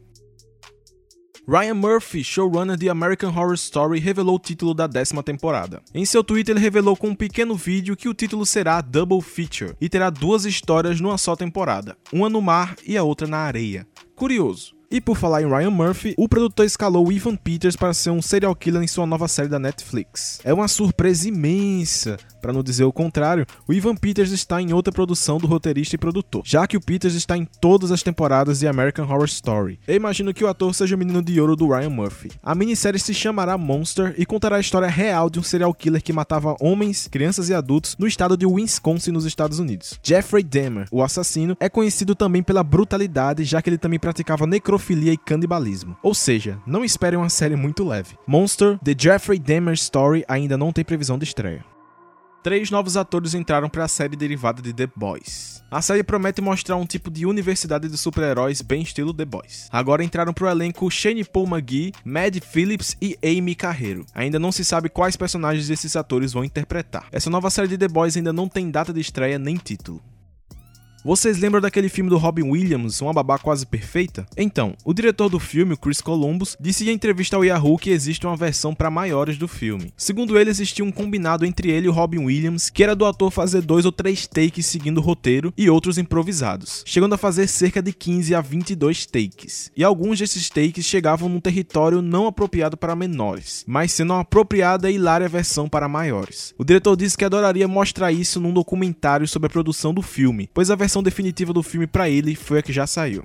Ryan 1.49 1.75
Murphy, 1.75 2.25
showrunner 2.25 2.77
de 2.77 2.89
American 2.89 3.31
Horror 3.31 3.55
Story, 3.55 4.01
revelou 4.01 4.35
o 4.35 4.39
título 4.39 4.75
da 4.75 4.89
décima 4.89 5.23
temporada. 5.23 5.81
Em 5.95 6.05
seu 6.05 6.25
Twitter, 6.25 6.57
ele 6.57 6.61
revelou 6.61 6.97
com 6.97 7.11
um 7.11 7.15
pequeno 7.15 7.55
vídeo 7.55 7.97
que 7.97 8.09
o 8.09 8.15
título 8.15 8.45
será 8.45 8.81
Double 8.81 9.21
Feature 9.21 9.77
e 9.81 9.89
terá 9.89 10.11
duas 10.11 10.45
histórias 10.45 11.01
numa 11.01 11.17
só 11.17 11.37
temporada, 11.37 11.97
uma 12.13 12.29
no 12.29 12.43
mar 12.43 12.75
e 12.85 12.97
a 12.97 13.05
outra 13.05 13.29
na 13.29 13.39
areia. 13.39 13.87
Curioso. 14.17 14.75
E 14.91 15.01
por 15.01 15.17
falar 15.17 15.43
em 15.43 15.49
Ryan 15.49 15.71
Murphy, 15.71 16.15
o 16.17 16.29
produtor 16.29 16.65
escalou 16.65 17.13
Evan 17.13 17.37
Peters 17.37 17.77
para 17.77 17.95
ser 17.95 18.11
um 18.11 18.23
serial 18.23 18.55
killer 18.55 18.83
em 18.83 18.89
sua 18.89 19.07
nova 19.07 19.29
série 19.29 19.49
da 19.49 19.59
Netflix. 19.59 20.41
É 20.45 20.55
uma 20.55 20.69
surpresa 20.69 21.29
imensa, 21.29 22.17
para 22.41 22.53
não 22.53 22.63
dizer 22.63 22.85
o 22.85 22.93
contrário, 22.93 23.47
o 23.67 23.73
Ivan 23.73 23.97
Peters 23.97 24.31
está 24.31 24.61
em 24.61 24.73
outra 24.73 24.93
produção 24.93 25.39
do 25.39 25.47
roteirista 25.47 25.97
e 25.97 25.99
produtor, 25.99 26.43
já 26.45 26.67
que 26.67 26.77
o 26.77 26.81
Peters 26.81 27.15
está 27.15 27.37
em 27.37 27.45
todas 27.45 27.91
as 27.91 28.03
temporadas 28.03 28.61
de 28.61 28.69
American 28.69 29.05
Horror 29.05 29.25
Story. 29.27 29.79
Eu 29.87 29.97
imagino 29.97 30.33
que 30.33 30.45
o 30.45 30.49
ator 30.49 30.75
seja 30.75 30.95
o 30.95 30.99
menino 30.99 31.23
de 31.23 31.41
ouro 31.41 31.57
do 31.57 31.69
Ryan 31.69 31.91
Murphy. 31.91 32.31
A 32.43 32.55
minissérie 32.55 33.01
se 33.01 33.15
chamará 33.15 33.57
Monster 33.59 34.15
e 34.19 34.27
contará 34.27 34.57
a 34.57 34.61
história 34.61 34.89
real 34.89 35.29
de 35.29 35.39
um 35.39 35.43
serial 35.43 35.73
killer 35.75 36.03
que 36.03 36.13
matava 36.13 36.57
homens, 36.61 37.09
crianças 37.09 37.49
e 37.49 37.55
adultos 37.55 37.97
no 37.99 38.07
estado 38.07 38.37
de 38.37 38.47
Wisconsin, 38.47 39.11
nos 39.11 39.25
Estados 39.25 39.59
Unidos. 39.59 39.99
Jeffrey 40.03 40.43
Dahmer, 40.43 40.87
o 40.91 41.03
assassino, 41.03 41.57
é 41.61 41.69
conhecido 41.69 42.15
também 42.15 42.43
pela 42.43 42.63
brutalidade, 42.63 43.45
já 43.45 43.61
que 43.61 43.71
ele 43.71 43.79
também 43.79 43.99
praticava 43.99 44.47
necrofilia 44.47 45.13
e 45.13 45.17
canibalismo. 45.17 45.97
Ou 46.03 46.15
seja, 46.15 46.59
não 46.67 46.85
espere 46.85 47.17
uma 47.17 47.29
série 47.29 47.57
muito 47.57 47.85
leve. 47.85 48.17
Monster, 48.27 48.79
The 48.85 48.95
Jeffrey 48.97 49.39
Dahmer 49.39 49.75
Story 49.75 50.25
ainda 50.29 50.57
não 50.57 50.73
tem 50.73 50.85
previsão 50.85 51.19
de 51.19 51.25
estreia 51.25 51.76
três 52.47 52.71
novos 52.71 52.97
atores 52.97 53.35
entraram 53.35 53.69
para 53.69 53.83
a 53.83 53.89
série 53.89 54.15
derivada 54.15 54.63
de 54.63 54.73
The 54.73 54.87
Boys. 54.95 55.65
A 55.69 55.83
série 55.83 56.05
promete 56.05 56.41
mostrar 56.41 56.77
um 56.77 56.87
tipo 56.87 57.11
de 57.11 57.27
universidade 57.27 57.89
de 57.89 57.99
super-heróis 57.99 58.63
bem 58.63 58.83
estilo 58.83 59.13
The 59.13 59.25
Boys. 59.25 59.69
Agora 59.73 60.05
entraram 60.05 60.33
para 60.33 60.45
o 60.45 60.49
elenco 60.49 60.89
Shane 60.89 61.25
Paul 61.25 61.49
McGee, 61.49 61.93
Mad 62.05 62.39
Phillips 62.39 62.97
e 63.03 63.19
Amy 63.21 63.57
Carreiro. 63.57 64.07
Ainda 64.15 64.39
não 64.39 64.53
se 64.53 64.65
sabe 64.65 64.89
quais 64.89 65.17
personagens 65.17 65.69
esses 65.71 65.97
atores 65.97 66.33
vão 66.33 66.45
interpretar. 66.45 67.09
Essa 67.11 67.29
nova 67.29 67.51
série 67.51 67.67
de 67.67 67.79
The 67.79 67.89
Boys 67.89 68.17
ainda 68.17 68.33
não 68.33 68.49
tem 68.49 68.71
data 68.71 68.93
de 68.93 69.01
estreia 69.01 69.41
nem 69.41 69.57
título. 69.57 70.01
Vocês 71.07 71.39
lembram 71.39 71.61
daquele 71.61 71.89
filme 71.89 72.11
do 72.11 72.19
Robin 72.19 72.43
Williams, 72.43 73.01
Uma 73.01 73.13
Babá 73.13 73.39
Quase 73.39 73.65
Perfeita? 73.65 74.27
Então, 74.37 74.75
o 74.85 74.93
diretor 74.93 75.29
do 75.29 75.39
filme, 75.39 75.77
Chris 75.77 76.01
Columbus, 76.01 76.57
disse 76.59 76.91
em 76.91 76.93
entrevista 76.93 77.37
ao 77.37 77.45
Yahoo 77.45 77.79
que 77.79 77.91
existe 77.91 78.27
uma 78.27 78.35
versão 78.35 78.75
para 78.75 78.91
maiores 78.91 79.39
do 79.39 79.47
filme. 79.47 79.93
Segundo 79.97 80.37
ele, 80.37 80.51
existia 80.51 80.85
um 80.85 80.91
combinado 80.91 81.47
entre 81.47 81.71
ele 81.71 81.87
e 81.87 81.91
Robin 81.91 82.25
Williams, 82.25 82.71
que 82.71 82.83
era 82.83 82.97
do 82.97 83.05
ator 83.07 83.31
fazer 83.31 83.63
dois 83.63 83.85
ou 83.85 83.93
três 83.93 84.27
takes 84.27 84.67
seguindo 84.67 84.99
o 84.99 85.01
roteiro 85.01 85.55
e 85.57 85.71
outros 85.71 85.97
improvisados, 85.97 86.83
chegando 86.85 87.15
a 87.15 87.19
fazer 87.19 87.47
cerca 87.47 87.81
de 87.81 87.93
15 87.93 88.35
a 88.35 88.41
22 88.41 89.07
takes. 89.07 89.71
E 89.77 89.85
alguns 89.85 90.19
desses 90.19 90.51
takes 90.51 90.85
chegavam 90.85 91.29
num 91.29 91.39
território 91.39 92.03
não 92.03 92.27
apropriado 92.27 92.77
para 92.77 92.97
menores, 92.97 93.63
mas 93.65 93.93
sendo 93.93 94.13
uma 94.13 94.23
apropriada 94.23 94.91
e 94.91 94.97
hilária 94.97 95.29
versão 95.29 95.69
para 95.69 95.89
maiores. 95.89 96.53
O 96.59 96.65
diretor 96.65 96.97
disse 96.97 97.17
que 97.17 97.25
adoraria 97.25 97.69
mostrar 97.69 98.11
isso 98.11 98.41
num 98.41 98.53
documentário 98.53 99.29
sobre 99.29 99.47
a 99.47 99.51
produção 99.51 99.95
do 99.95 100.03
filme, 100.03 100.51
pois 100.53 100.69
a 100.69 100.75
versão 100.75 100.96
versão 100.97 101.03
definitiva 101.03 101.53
do 101.53 101.63
filme 101.63 101.87
para 101.87 102.09
ele 102.09 102.35
foi 102.35 102.59
a 102.59 102.63
que 102.63 102.73
já 102.73 102.87
saiu. 102.87 103.25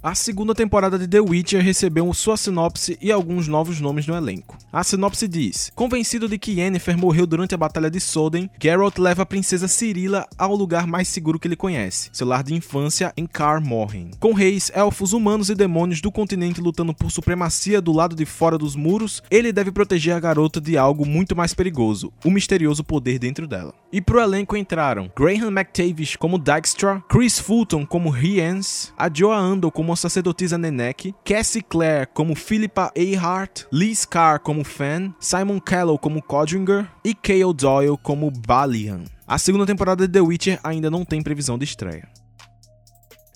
A 0.00 0.14
segunda 0.14 0.54
temporada 0.54 0.96
de 0.96 1.08
The 1.08 1.18
Witcher 1.18 1.60
recebeu 1.60 2.14
sua 2.14 2.36
sinopse 2.36 2.96
e 3.02 3.10
alguns 3.10 3.48
novos 3.48 3.80
nomes 3.80 4.06
no 4.06 4.14
elenco. 4.14 4.56
A 4.72 4.84
sinopse 4.84 5.26
diz: 5.26 5.72
Convencido 5.74 6.28
de 6.28 6.38
que 6.38 6.52
Yennefer 6.52 6.96
morreu 6.96 7.26
durante 7.26 7.52
a 7.52 7.58
Batalha 7.58 7.90
de 7.90 7.98
Soden, 7.98 8.48
Geralt 8.62 8.96
leva 8.98 9.22
a 9.22 9.26
princesa 9.26 9.66
Cirilla 9.66 10.24
ao 10.38 10.54
lugar 10.54 10.86
mais 10.86 11.08
seguro 11.08 11.36
que 11.36 11.48
ele 11.48 11.56
conhece, 11.56 12.10
seu 12.12 12.28
lar 12.28 12.44
de 12.44 12.54
infância 12.54 13.12
em 13.16 13.26
Kaer 13.26 13.60
Morhen. 13.60 14.12
Com 14.20 14.32
reis, 14.32 14.70
elfos, 14.72 15.12
humanos 15.12 15.50
e 15.50 15.54
demônios 15.56 16.00
do 16.00 16.12
continente 16.12 16.60
lutando 16.60 16.94
por 16.94 17.10
supremacia 17.10 17.80
do 17.80 17.92
lado 17.92 18.14
de 18.14 18.24
fora 18.24 18.56
dos 18.56 18.76
muros, 18.76 19.20
ele 19.28 19.52
deve 19.52 19.72
proteger 19.72 20.14
a 20.14 20.20
garota 20.20 20.60
de 20.60 20.78
algo 20.78 21.04
muito 21.04 21.34
mais 21.34 21.52
perigoso, 21.52 22.12
o 22.24 22.30
misterioso 22.30 22.84
poder 22.84 23.18
dentro 23.18 23.48
dela. 23.48 23.74
E 23.92 24.00
pro 24.00 24.20
elenco 24.20 24.56
entraram 24.56 25.10
Graham 25.16 25.50
McTavish 25.50 26.16
como 26.16 26.38
Dijkstra, 26.38 27.02
Chris 27.08 27.40
Fulton 27.40 27.84
como 27.84 28.10
Rience, 28.10 28.92
a 28.96 29.10
Joa 29.12 29.36
Ando 29.36 29.72
como 29.72 29.87
a 29.92 29.96
sacerdotisa 29.96 30.58
Nenek, 30.58 31.14
Cassie 31.24 31.62
Clare 31.62 32.06
como 32.06 32.34
Philippa 32.34 32.90
Earhart, 32.94 33.66
Liz 33.72 34.04
Carr 34.04 34.40
como 34.40 34.64
Fan, 34.64 35.14
Simon 35.20 35.60
Callow 35.60 35.98
como 35.98 36.22
Codringer 36.22 36.88
e 37.04 37.14
Cale 37.14 37.54
Doyle 37.54 37.98
como 38.02 38.30
Balian. 38.30 39.04
A 39.26 39.38
segunda 39.38 39.66
temporada 39.66 40.06
de 40.06 40.12
The 40.12 40.20
Witcher 40.20 40.60
ainda 40.62 40.90
não 40.90 41.04
tem 41.04 41.22
previsão 41.22 41.58
de 41.58 41.64
estreia. 41.64 42.08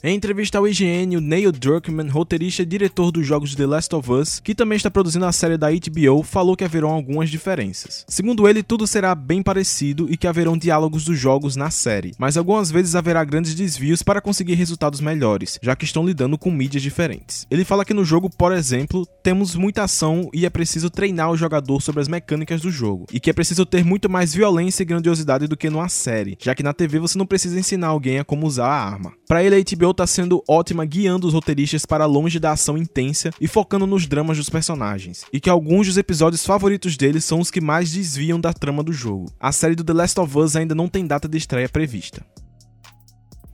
Em 0.04 0.16
entrevista 0.16 0.58
ao 0.58 0.66
IGN, 0.66 1.16
o 1.16 1.20
Neil 1.20 1.52
Druckmann, 1.52 2.08
roteirista 2.08 2.62
e 2.62 2.66
diretor 2.66 3.12
dos 3.12 3.24
jogos 3.24 3.54
The 3.54 3.66
Last 3.66 3.94
of 3.94 4.10
Us, 4.10 4.40
que 4.40 4.52
também 4.52 4.74
está 4.74 4.90
produzindo 4.90 5.24
a 5.26 5.30
série 5.30 5.56
da 5.56 5.68
HBO, 5.70 6.24
falou 6.24 6.56
que 6.56 6.64
haverão 6.64 6.90
algumas 6.90 7.30
diferenças. 7.30 8.04
Segundo 8.08 8.48
ele, 8.48 8.64
tudo 8.64 8.84
será 8.84 9.14
bem 9.14 9.44
parecido 9.44 10.08
e 10.10 10.16
que 10.16 10.26
haverão 10.26 10.58
diálogos 10.58 11.04
dos 11.04 11.16
jogos 11.16 11.54
na 11.54 11.70
série, 11.70 12.10
mas 12.18 12.36
algumas 12.36 12.68
vezes 12.68 12.96
haverá 12.96 13.22
grandes 13.22 13.54
desvios 13.54 14.02
para 14.02 14.20
conseguir 14.20 14.54
resultados 14.54 15.00
melhores, 15.00 15.56
já 15.62 15.76
que 15.76 15.84
estão 15.84 16.04
lidando 16.04 16.36
com 16.36 16.50
mídias 16.50 16.82
diferentes. 16.82 17.46
Ele 17.48 17.64
fala 17.64 17.84
que 17.84 17.94
no 17.94 18.04
jogo, 18.04 18.28
por 18.28 18.50
exemplo, 18.50 19.06
temos 19.22 19.54
muita 19.54 19.84
ação 19.84 20.28
e 20.34 20.44
é 20.44 20.50
preciso 20.50 20.90
treinar 20.90 21.30
o 21.30 21.36
jogador 21.36 21.80
sobre 21.80 22.00
as 22.00 22.08
mecânicas 22.08 22.60
do 22.60 22.72
jogo, 22.72 23.06
e 23.12 23.20
que 23.20 23.30
é 23.30 23.32
preciso 23.32 23.64
ter 23.64 23.84
muito 23.84 24.10
mais 24.10 24.34
violência 24.34 24.82
e 24.82 24.86
grandiosidade 24.86 25.46
do 25.46 25.56
que 25.56 25.70
numa 25.70 25.88
série, 25.88 26.36
já 26.42 26.56
que 26.56 26.62
na 26.64 26.72
TV 26.72 26.98
você 26.98 27.16
não 27.16 27.24
precisa 27.24 27.56
ensinar 27.56 27.86
alguém 27.86 28.18
a 28.18 28.24
como 28.24 28.48
usar 28.48 28.66
a 28.66 28.84
arma. 28.84 29.12
Para 29.28 29.44
ele, 29.44 29.54
a 29.54 29.76
HBO 29.76 29.91
está 29.92 30.06
sendo 30.06 30.42
ótima 30.48 30.84
guiando 30.84 31.26
os 31.26 31.34
roteiristas 31.34 31.86
para 31.86 32.04
longe 32.04 32.38
da 32.38 32.52
ação 32.52 32.76
intensa 32.76 33.30
e 33.40 33.46
focando 33.46 33.86
nos 33.86 34.06
dramas 34.06 34.36
dos 34.36 34.50
personagens, 34.50 35.24
e 35.32 35.40
que 35.40 35.48
alguns 35.48 35.86
dos 35.86 35.96
episódios 35.96 36.44
favoritos 36.44 36.96
deles 36.96 37.24
são 37.24 37.40
os 37.40 37.50
que 37.50 37.60
mais 37.60 37.92
desviam 37.92 38.40
da 38.40 38.52
trama 38.52 38.82
do 38.82 38.92
jogo. 38.92 39.30
A 39.38 39.52
série 39.52 39.74
do 39.74 39.84
The 39.84 39.92
Last 39.92 40.20
of 40.20 40.38
Us 40.38 40.56
ainda 40.56 40.74
não 40.74 40.88
tem 40.88 41.06
data 41.06 41.28
de 41.28 41.38
estreia 41.38 41.68
prevista. 41.68 42.26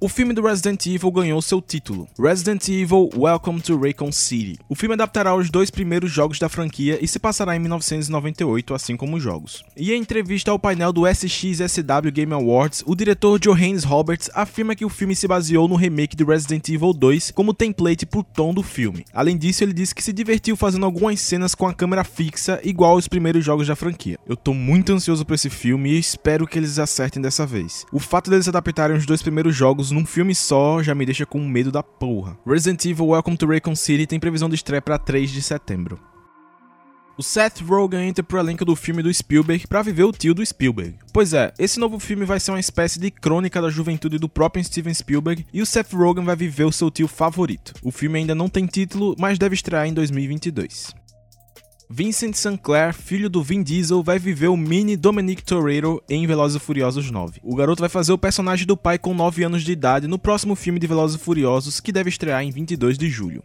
O 0.01 0.09
filme 0.09 0.33
do 0.33 0.47
Resident 0.47 0.87
Evil 0.87 1.11
ganhou 1.11 1.43
seu 1.43 1.61
título, 1.61 2.07
Resident 2.17 2.69
Evil 2.69 3.11
Welcome 3.17 3.61
to 3.61 3.77
Raycon 3.77 4.13
City. 4.13 4.57
O 4.69 4.77
filme 4.77 4.95
adaptará 4.95 5.35
os 5.35 5.51
dois 5.51 5.73
primeiros 5.73 6.13
jogos 6.13 6.39
da 6.39 6.49
franquia 6.49 7.01
e 7.03 7.09
se 7.09 7.19
passará 7.19 7.57
em 7.57 7.59
1998, 7.59 8.75
assim 8.75 8.97
como 8.97 9.17
os 9.17 9.23
jogos. 9.25 9.65
E 9.77 9.93
em 9.93 10.01
entrevista 10.01 10.53
ao 10.53 10.59
painel 10.59 10.93
do 10.93 11.05
SXSW 11.05 12.13
Game 12.13 12.33
Awards, 12.33 12.85
o 12.87 12.95
diretor 12.95 13.41
Johannes 13.41 13.83
Roberts 13.83 14.31
afirma 14.35 14.77
que 14.77 14.85
o 14.85 14.89
filme 14.89 15.17
se 15.17 15.27
baseou 15.27 15.67
no 15.67 15.75
remake 15.75 16.15
de 16.15 16.23
Resident 16.23 16.69
Evil 16.69 16.93
2 16.93 17.33
como 17.33 17.53
template 17.53 18.07
pro 18.07 18.23
tom 18.23 18.55
do 18.55 18.63
filme. 18.63 19.05
Além 19.13 19.37
disso, 19.37 19.65
ele 19.65 19.73
disse 19.73 19.97
que 19.97 20.05
se 20.05 20.13
divertiu 20.13 20.57
fazendo 20.57 20.87
algumas 20.87 21.19
cenas 21.19 21.57
com 21.57 21.67
a 21.67 21.75
câmera 21.75 22.05
fixa, 22.05 22.61
igual 22.63 22.93
aos 22.93 23.09
primeiros 23.09 23.45
jogos 23.45 23.67
da 23.67 23.75
franquia. 23.75 24.17
Eu 24.29 24.37
tô 24.37 24.55
muito 24.55 24.93
ansioso 24.93 25.27
por 25.27 25.35
esse 25.35 25.51
filme 25.51 25.91
e 25.91 25.99
espero 25.99 26.47
que 26.47 26.57
eles 26.57 26.79
acertem 26.79 27.21
dessa 27.21 27.45
vez. 27.45 27.85
O 27.93 27.99
fato 27.99 28.31
deles 28.31 28.47
adaptarem 28.47 28.97
os 28.97 29.05
dois 29.05 29.23
primeiros 29.23 29.57
jogos 29.57 29.88
num 29.91 30.07
filme 30.07 30.35
só 30.35 30.83
já 30.83 30.95
me 30.95 31.05
deixa 31.05 31.27
com 31.27 31.41
medo 31.41 31.71
da 31.71 31.83
porra. 31.83 32.39
Resident 32.47 32.85
Evil 32.85 33.09
Welcome 33.09 33.37
to 33.37 33.47
Raycon 33.47 33.75
City 33.77 34.07
tem 34.07 34.21
previsão 34.21 34.49
de 34.49 34.55
estreia 34.55 34.83
para 34.83 34.99
3 34.99 35.31
de 35.31 35.43
setembro. 35.43 36.01
O 37.19 37.23
Seth 37.23 37.63
Rogen 37.63 38.09
entra 38.09 38.23
pro 38.23 38.39
elenco 38.39 38.65
do 38.65 38.77
filme 38.77 39.03
do 39.03 39.13
Spielberg 39.13 39.67
para 39.67 39.83
viver 39.83 40.05
o 40.05 40.13
tio 40.13 40.33
do 40.33 40.47
Spielberg. 40.47 40.95
Pois 41.13 41.33
é, 41.33 41.53
esse 41.59 41.81
novo 41.81 41.99
filme 41.99 42.25
vai 42.25 42.39
ser 42.39 42.53
uma 42.53 42.61
espécie 42.61 43.01
de 43.01 43.11
crônica 43.11 43.61
da 43.61 43.69
juventude 43.69 44.19
do 44.19 44.29
próprio 44.29 44.63
Steven 44.63 44.95
Spielberg 44.95 45.45
e 45.53 45.61
o 45.61 45.67
Seth 45.67 45.93
Rogen 45.95 46.25
vai 46.25 46.37
viver 46.37 46.63
o 46.63 46.71
seu 46.71 46.93
tio 46.93 47.09
favorito. 47.09 47.75
O 47.83 47.91
filme 47.91 48.21
ainda 48.21 48.37
não 48.37 48.49
tem 48.49 48.67
título, 48.67 49.17
mas 49.19 49.37
deve 49.37 49.57
estrear 49.57 49.89
em 49.89 49.93
2022. 49.93 50.95
Vincent 51.91 52.35
Sinclair, 52.35 52.93
filho 52.93 53.31
do 53.31 53.43
Vin 53.43 53.63
Diesel, 53.63 54.03
vai 54.03 54.19
viver 54.19 54.49
o 54.49 54.57
mini 54.59 54.95
Dominic 54.95 55.43
Toretto 55.43 56.03
em 56.07 56.27
Velozes 56.27 56.61
e 56.61 56.61
Furiosos 56.61 57.11
9. 57.11 57.41
O 57.43 57.57
garoto 57.57 57.81
vai 57.81 57.89
fazer 57.89 58.13
o 58.13 58.19
personagem 58.19 58.67
do 58.67 58.77
pai 58.77 58.99
com 58.99 59.15
9 59.15 59.43
anos 59.43 59.65
de 59.65 59.73
idade 59.73 60.07
no 60.07 60.19
próximo 60.19 60.55
filme 60.55 60.79
de 60.79 60.87
Velozes 60.87 61.19
e 61.19 61.25
Furiosos, 61.25 61.81
que 61.81 61.91
deve 61.91 62.11
estrear 62.11 62.43
em 62.43 62.51
22 62.51 62.99
de 62.99 63.09
julho. 63.09 63.43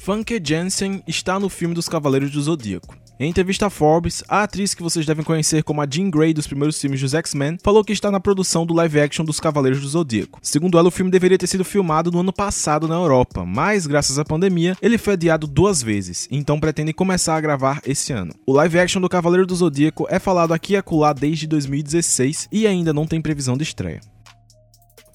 Funke 0.00 0.40
Jensen 0.42 1.02
está 1.06 1.38
no 1.38 1.50
filme 1.50 1.74
dos 1.74 1.90
Cavaleiros 1.90 2.30
do 2.30 2.40
Zodíaco. 2.40 2.96
Em 3.22 3.28
entrevista 3.28 3.66
a 3.66 3.70
Forbes, 3.70 4.24
a 4.26 4.44
atriz 4.44 4.72
que 4.72 4.82
vocês 4.82 5.04
devem 5.04 5.22
conhecer 5.22 5.62
como 5.62 5.82
a 5.82 5.86
Jean 5.86 6.08
Grey 6.08 6.32
dos 6.32 6.46
primeiros 6.46 6.80
filmes 6.80 7.02
dos 7.02 7.12
X-Men 7.12 7.58
falou 7.62 7.84
que 7.84 7.92
está 7.92 8.10
na 8.10 8.18
produção 8.18 8.64
do 8.64 8.72
live 8.72 8.98
action 8.98 9.26
dos 9.26 9.38
Cavaleiros 9.38 9.82
do 9.82 9.88
Zodíaco. 9.88 10.38
Segundo 10.40 10.78
ela, 10.78 10.88
o 10.88 10.90
filme 10.90 11.10
deveria 11.10 11.36
ter 11.36 11.46
sido 11.46 11.62
filmado 11.62 12.10
no 12.10 12.20
ano 12.20 12.32
passado 12.32 12.88
na 12.88 12.94
Europa, 12.94 13.44
mas 13.44 13.86
graças 13.86 14.18
à 14.18 14.24
pandemia, 14.24 14.74
ele 14.80 14.96
foi 14.96 15.12
adiado 15.12 15.46
duas 15.46 15.82
vezes, 15.82 16.26
então 16.30 16.58
pretendem 16.58 16.94
começar 16.94 17.36
a 17.36 17.40
gravar 17.42 17.82
esse 17.84 18.10
ano. 18.10 18.32
O 18.46 18.54
live 18.54 18.78
action 18.78 19.02
do 19.02 19.08
Cavaleiro 19.10 19.46
do 19.46 19.54
Zodíaco 19.54 20.06
é 20.08 20.18
falado 20.18 20.54
aqui 20.54 20.72
e 20.72 20.76
acolá 20.78 21.12
desde 21.12 21.46
2016 21.46 22.48
e 22.50 22.66
ainda 22.66 22.90
não 22.90 23.06
tem 23.06 23.20
previsão 23.20 23.54
de 23.54 23.64
estreia. 23.64 24.00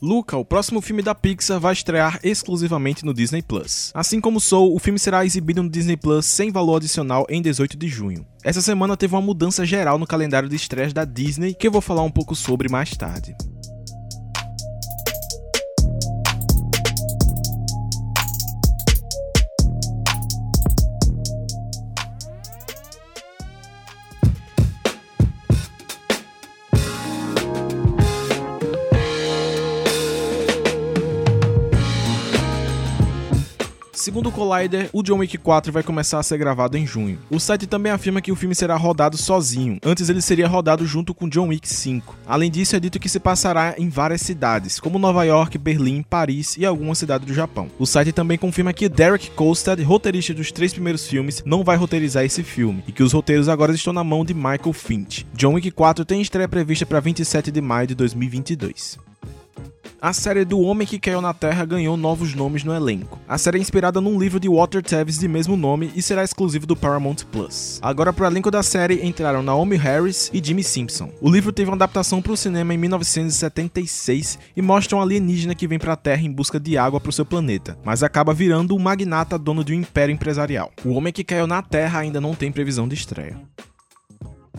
Luca, 0.02 0.38
o 0.38 0.46
próximo 0.46 0.82
filme 0.82 1.02
da 1.02 1.16
Pixar, 1.16 1.60
vai 1.60 1.74
estrear 1.74 2.20
exclusivamente 2.24 3.06
no 3.06 3.14
Disney 3.14 3.42
Plus. 3.42 3.92
Assim 3.94 4.20
como 4.20 4.40
Soul, 4.40 4.76
o 4.76 4.80
filme 4.80 5.00
será 5.00 5.26
exibido 5.26 5.64
no 5.64 5.70
Disney 5.70 5.98
Plus 5.98 6.26
sem 6.26 6.52
valor 6.52 6.78
adicional 6.78 7.26
em 7.30 7.42
18 7.42 7.78
de 7.78 7.88
junho. 7.88 8.26
Essa 8.44 8.62
semana 8.62 8.98
teve 8.98 9.16
uma 9.16 9.22
mudança 9.22 9.66
geral 9.66 9.98
no 9.98 10.06
calendário 10.06 10.50
de 10.50 10.56
estreias 10.56 10.94
da 10.94 11.06
Disney, 11.06 11.54
que 11.54 11.68
eu 11.68 11.72
vou 11.72 11.82
falar 11.82 12.04
um 12.04 12.12
pouco 12.12 12.36
sobre 12.36 12.70
mais 12.70 12.96
tarde. 12.96 13.36
Segundo 34.16 34.30
o 34.30 34.32
Collider, 34.32 34.90
o 34.94 35.04
John 35.04 35.18
Wick 35.18 35.38
4 35.38 35.74
vai 35.74 35.84
começar 35.84 36.18
a 36.20 36.24
ser 36.24 36.38
gravado 36.38 36.78
em 36.78 36.88
junho. 36.88 37.20
O 37.30 37.38
site 37.38 37.68
também 37.68 37.92
afirma 37.92 38.22
que 38.22 38.32
o 38.32 38.36
filme 38.38 38.56
será 38.56 38.78
rodado 38.78 39.18
sozinho, 39.18 39.78
antes 39.84 40.08
ele 40.08 40.22
seria 40.22 40.48
rodado 40.48 40.86
junto 40.86 41.14
com 41.14 41.28
John 41.28 41.50
Wick 41.50 41.68
5. 41.68 42.16
Além 42.26 42.50
disso, 42.50 42.78
é 42.78 42.80
dito 42.80 42.98
que 42.98 43.10
se 43.10 43.20
passará 43.20 43.76
em 43.78 43.90
várias 43.90 44.22
cidades, 44.22 44.80
como 44.80 44.98
Nova 44.98 45.26
York, 45.26 45.58
Berlim, 45.58 46.02
Paris 46.02 46.56
e 46.56 46.66
algumas 46.66 46.98
cidades 46.98 47.28
do 47.28 47.34
Japão. 47.34 47.70
O 47.78 47.86
site 47.86 48.14
também 48.14 48.38
confirma 48.38 48.72
que 48.72 48.88
Derek 48.88 49.32
Kolstad, 49.32 49.84
roteirista 49.84 50.34
dos 50.34 50.50
três 50.50 50.72
primeiros 50.72 51.06
filmes, 51.06 51.44
não 51.46 51.62
vai 51.62 51.76
roteirizar 51.76 52.24
esse 52.24 52.42
filme, 52.42 52.86
e 52.88 52.94
que 52.94 53.04
os 53.04 53.12
roteiros 53.12 53.50
agora 53.50 53.74
estão 53.74 53.92
na 53.92 54.02
mão 54.02 54.24
de 54.24 54.34
Michael 54.34 54.72
Finch. 54.72 55.28
John 55.34 55.56
Wick 55.56 55.72
4 55.72 56.06
tem 56.06 56.22
estreia 56.22 56.48
prevista 56.48 56.86
para 56.86 57.02
27 57.02 57.52
de 57.52 57.60
maio 57.60 57.88
de 57.88 57.96
2022 57.96 58.98
a 60.06 60.14
série 60.14 60.46
do 60.46 60.60
Homem 60.60 60.86
que 60.86 61.00
Caiu 61.00 61.20
na 61.20 61.34
Terra 61.34 61.66
ganhou 61.66 61.98
novos 61.98 62.36
nomes 62.36 62.64
no 62.64 62.72
elenco. 62.72 63.20
A 63.28 63.40
série 63.40 63.58
é 63.58 63.62
inspirada 63.62 64.00
num 64.00 64.20
livro 64.20 64.40
de 64.40 64.48
Walter 64.48 64.84
Tevis 64.84 65.18
de 65.18 65.28
mesmo 65.28 65.58
nome 65.58 65.92
e 65.96 66.02
será 66.04 66.24
exclusivo 66.24 66.68
do 66.68 66.76
Paramount 66.76 67.26
Plus. 67.32 67.80
Agora, 67.82 68.14
para 68.14 68.26
o 68.26 68.28
elenco 68.28 68.52
da 68.52 68.62
série 68.62 69.04
entraram 69.04 69.42
Naomi 69.42 69.76
Harris 69.78 70.30
e 70.32 70.40
Jimmy 70.46 70.64
Simpson. 70.64 71.10
O 71.20 71.28
livro 71.28 71.52
teve 71.52 71.72
uma 71.72 71.76
adaptação 71.76 72.22
para 72.22 72.34
o 72.34 72.38
cinema 72.38 72.72
em 72.72 72.78
1976 72.78 74.38
e 74.56 74.62
mostra 74.62 74.96
um 74.96 75.02
alienígena 75.02 75.56
que 75.56 75.68
vem 75.68 75.80
para 75.80 75.94
a 75.94 75.98
Terra 75.98 76.22
em 76.22 76.32
busca 76.32 76.60
de 76.60 76.78
água 76.78 77.02
para 77.02 77.10
o 77.10 77.14
seu 77.14 77.26
planeta, 77.26 77.76
mas 77.84 78.04
acaba 78.04 78.32
virando 78.32 78.76
um 78.76 78.80
magnata 78.80 79.40
dono 79.40 79.64
de 79.64 79.74
um 79.74 79.80
império 79.80 80.14
empresarial. 80.14 80.72
O 80.86 80.92
Homem 80.92 81.12
que 81.12 81.24
Caiu 81.24 81.48
na 81.48 81.64
Terra 81.64 81.98
ainda 81.98 82.22
não 82.22 82.36
tem 82.36 82.52
previsão 82.52 82.88
de 82.88 82.94
estreia. 82.94 83.42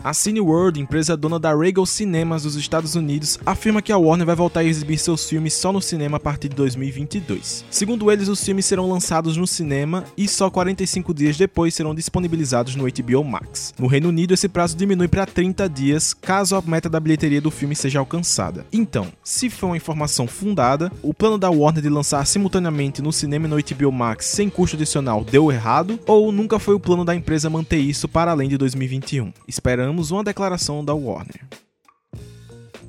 A 0.03 0.13
Cineworld, 0.13 0.79
empresa 0.79 1.17
dona 1.17 1.39
da 1.39 1.55
Regal 1.55 1.85
Cinemas 1.85 2.43
dos 2.43 2.55
Estados 2.55 2.95
Unidos, 2.95 3.39
afirma 3.45 3.81
que 3.81 3.91
a 3.91 3.97
Warner 3.97 4.25
vai 4.25 4.35
voltar 4.35 4.61
a 4.61 4.63
exibir 4.63 4.97
seus 4.97 5.27
filmes 5.27 5.53
só 5.53 5.73
no 5.73 5.81
cinema 5.81 6.17
a 6.17 6.19
partir 6.19 6.49
de 6.49 6.55
2022. 6.55 7.65
Segundo 7.69 8.11
eles, 8.11 8.27
os 8.27 8.43
filmes 8.43 8.65
serão 8.65 8.89
lançados 8.89 9.35
no 9.35 9.47
cinema 9.47 10.03
e 10.15 10.27
só 10.27 10.49
45 10.49 11.13
dias 11.13 11.37
depois 11.37 11.73
serão 11.73 11.95
disponibilizados 11.95 12.75
no 12.75 12.85
HBO 12.85 13.23
Max. 13.23 13.73
No 13.77 13.87
Reino 13.87 14.09
Unido, 14.09 14.33
esse 14.33 14.47
prazo 14.47 14.77
diminui 14.77 15.07
para 15.07 15.25
30 15.25 15.67
dias 15.67 16.13
caso 16.13 16.55
a 16.55 16.61
meta 16.61 16.89
da 16.89 16.99
bilheteria 16.99 17.41
do 17.41 17.51
filme 17.51 17.75
seja 17.75 17.99
alcançada. 17.99 18.65
Então, 18.71 19.07
se 19.23 19.49
for 19.49 19.67
uma 19.67 19.77
informação 19.77 20.27
fundada, 20.27 20.91
o 21.01 21.13
plano 21.13 21.37
da 21.37 21.49
Warner 21.49 21.81
de 21.81 21.89
lançar 21.89 22.25
simultaneamente 22.25 23.01
no 23.01 23.11
cinema 23.11 23.47
e 23.47 23.49
no 23.49 23.57
HBO 23.57 23.91
Max 23.91 24.25
sem 24.25 24.49
custo 24.49 24.75
adicional 24.75 25.23
deu 25.23 25.51
errado, 25.51 25.99
ou 26.05 26.31
nunca 26.31 26.59
foi 26.59 26.75
o 26.75 26.79
plano 26.79 27.03
da 27.03 27.15
empresa 27.15 27.49
manter 27.49 27.79
isso 27.79 28.07
para 28.07 28.31
além 28.31 28.47
de 28.47 28.57
2021. 28.57 29.33
Esperamos 29.47 29.86
esperamos 29.87 30.11
uma 30.11 30.23
declaração 30.23 30.83
da 30.83 30.93
Warner. 30.93 31.45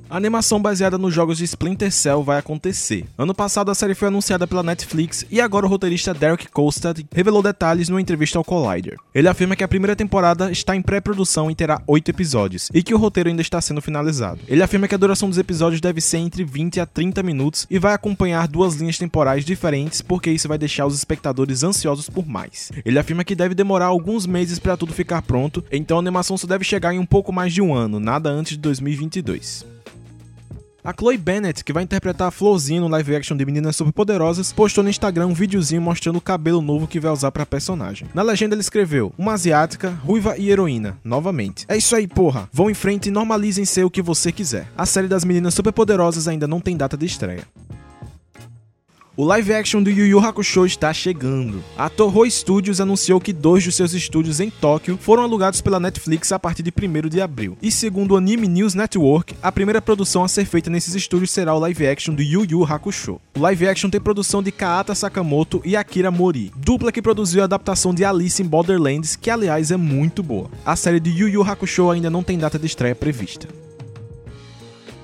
A 0.09 0.17
animação 0.17 0.59
baseada 0.59 0.97
nos 0.97 1.13
jogos 1.13 1.37
de 1.37 1.43
Splinter 1.43 1.91
Cell 1.91 2.23
vai 2.23 2.39
acontecer. 2.39 3.05
Ano 3.15 3.31
passado 3.31 3.69
a 3.69 3.75
série 3.75 3.93
foi 3.93 4.07
anunciada 4.07 4.47
pela 4.47 4.63
Netflix 4.63 5.23
e 5.29 5.39
agora 5.39 5.67
o 5.67 5.69
roteirista 5.69 6.15
Derek 6.15 6.47
Kolstad 6.47 7.05
revelou 7.13 7.43
detalhes 7.43 7.89
numa 7.89 8.01
entrevista 8.01 8.39
ao 8.39 8.43
Collider. 8.43 8.97
Ele 9.13 9.27
afirma 9.27 9.55
que 9.55 9.63
a 9.63 9.67
primeira 9.67 9.95
temporada 9.95 10.51
está 10.51 10.75
em 10.75 10.81
pré-produção 10.81 11.51
e 11.51 11.55
terá 11.55 11.79
8 11.85 12.09
episódios, 12.09 12.71
e 12.73 12.81
que 12.81 12.95
o 12.95 12.97
roteiro 12.97 13.29
ainda 13.29 13.43
está 13.43 13.61
sendo 13.61 13.83
finalizado. 13.83 14.39
Ele 14.47 14.63
afirma 14.63 14.87
que 14.87 14.95
a 14.95 14.97
duração 14.97 15.29
dos 15.29 15.37
episódios 15.37 15.79
deve 15.79 16.01
ser 16.01 16.17
entre 16.17 16.43
20 16.43 16.79
a 16.79 16.87
30 16.87 17.21
minutos 17.21 17.67
e 17.69 17.77
vai 17.77 17.93
acompanhar 17.93 18.47
duas 18.47 18.73
linhas 18.73 18.97
temporais 18.97 19.45
diferentes, 19.45 20.01
porque 20.01 20.31
isso 20.31 20.47
vai 20.47 20.57
deixar 20.57 20.87
os 20.87 20.95
espectadores 20.95 21.63
ansiosos 21.63 22.09
por 22.09 22.25
mais. 22.25 22.71
Ele 22.83 22.97
afirma 22.97 23.23
que 23.23 23.35
deve 23.35 23.53
demorar 23.53 23.85
alguns 23.85 24.25
meses 24.25 24.57
para 24.57 24.75
tudo 24.75 24.91
ficar 24.91 25.21
pronto, 25.21 25.63
então 25.71 25.97
a 25.97 25.99
animação 26.01 26.35
só 26.35 26.47
deve 26.47 26.63
chegar 26.63 26.95
em 26.95 26.99
um 26.99 27.05
pouco 27.05 27.31
mais 27.31 27.53
de 27.53 27.61
um 27.61 27.75
ano, 27.75 27.99
nada 27.99 28.31
antes 28.31 28.53
de 28.53 28.59
2022. 28.59 29.77
A 30.89 30.93
Chloe 30.97 31.19
Bennett, 31.19 31.63
que 31.63 31.71
vai 31.71 31.83
interpretar 31.83 32.29
a 32.29 32.31
Florzinha 32.31 32.81
no 32.81 32.87
live 32.87 33.15
action 33.15 33.37
de 33.37 33.45
Meninas 33.45 33.75
Superpoderosas, 33.75 34.51
postou 34.51 34.83
no 34.83 34.89
Instagram 34.89 35.27
um 35.27 35.35
videozinho 35.35 35.83
mostrando 35.83 36.15
o 36.15 36.21
cabelo 36.21 36.63
novo 36.63 36.87
que 36.87 36.99
vai 36.99 37.11
usar 37.11 37.31
pra 37.31 37.45
personagem. 37.45 38.07
Na 38.11 38.23
legenda 38.23 38.55
ele 38.55 38.61
escreveu: 38.61 39.13
Uma 39.15 39.33
asiática, 39.33 39.91
ruiva 40.03 40.35
e 40.35 40.49
heroína, 40.49 40.97
novamente. 41.03 41.63
É 41.67 41.77
isso 41.77 41.95
aí, 41.95 42.07
porra. 42.07 42.49
Vão 42.51 42.71
em 42.71 42.73
frente 42.73 43.05
e 43.05 43.11
normalizem 43.11 43.65
ser 43.65 43.83
o 43.83 43.91
que 43.91 44.01
você 44.01 44.31
quiser. 44.31 44.65
A 44.75 44.87
série 44.87 45.07
das 45.07 45.23
Meninas 45.23 45.53
Superpoderosas 45.53 46.27
ainda 46.27 46.47
não 46.47 46.59
tem 46.59 46.75
data 46.75 46.97
de 46.97 47.05
estreia. 47.05 47.43
O 49.19 49.25
live 49.25 49.53
action 49.53 49.83
do 49.83 49.89
Yu 49.89 50.05
Yu 50.05 50.17
Hakusho 50.17 50.65
está 50.65 50.93
chegando. 50.93 51.61
A 51.77 51.89
Toho 51.89 52.25
Studios 52.31 52.79
anunciou 52.79 53.19
que 53.19 53.33
dois 53.33 53.65
dos 53.65 53.75
seus 53.75 53.91
estúdios 53.91 54.39
em 54.39 54.49
Tóquio 54.49 54.97
foram 54.97 55.23
alugados 55.23 55.59
pela 55.59 55.77
Netflix 55.77 56.31
a 56.31 56.39
partir 56.39 56.63
de 56.63 56.71
1 56.71 57.09
de 57.09 57.19
abril. 57.19 57.57
E 57.61 57.69
segundo 57.69 58.13
o 58.13 58.15
Anime 58.15 58.47
News 58.47 58.75
Network, 58.75 59.35
a 59.43 59.51
primeira 59.51 59.81
produção 59.81 60.23
a 60.23 60.29
ser 60.29 60.45
feita 60.45 60.69
nesses 60.69 60.95
estúdios 60.95 61.31
será 61.31 61.53
o 61.53 61.59
live 61.59 61.85
action 61.85 62.15
do 62.15 62.21
Yu 62.21 62.45
Yu 62.49 62.63
Hakusho. 62.63 63.19
O 63.35 63.41
live 63.41 63.67
action 63.67 63.89
tem 63.89 63.99
produção 63.99 64.41
de 64.41 64.53
Kaata 64.53 64.95
Sakamoto 64.95 65.61
e 65.65 65.75
Akira 65.75 66.09
Mori, 66.09 66.53
dupla 66.55 66.89
que 66.89 67.01
produziu 67.01 67.41
a 67.41 67.43
adaptação 67.43 67.93
de 67.93 68.05
Alice 68.05 68.41
in 68.41 68.47
Borderlands, 68.47 69.17
que 69.17 69.29
aliás 69.29 69.69
é 69.69 69.75
muito 69.75 70.23
boa. 70.23 70.49
A 70.65 70.77
série 70.77 71.01
de 71.01 71.09
Yu 71.09 71.27
Yu 71.27 71.43
Hakusho 71.43 71.89
ainda 71.89 72.09
não 72.09 72.23
tem 72.23 72.37
data 72.37 72.57
de 72.57 72.67
estreia 72.67 72.95
prevista. 72.95 73.49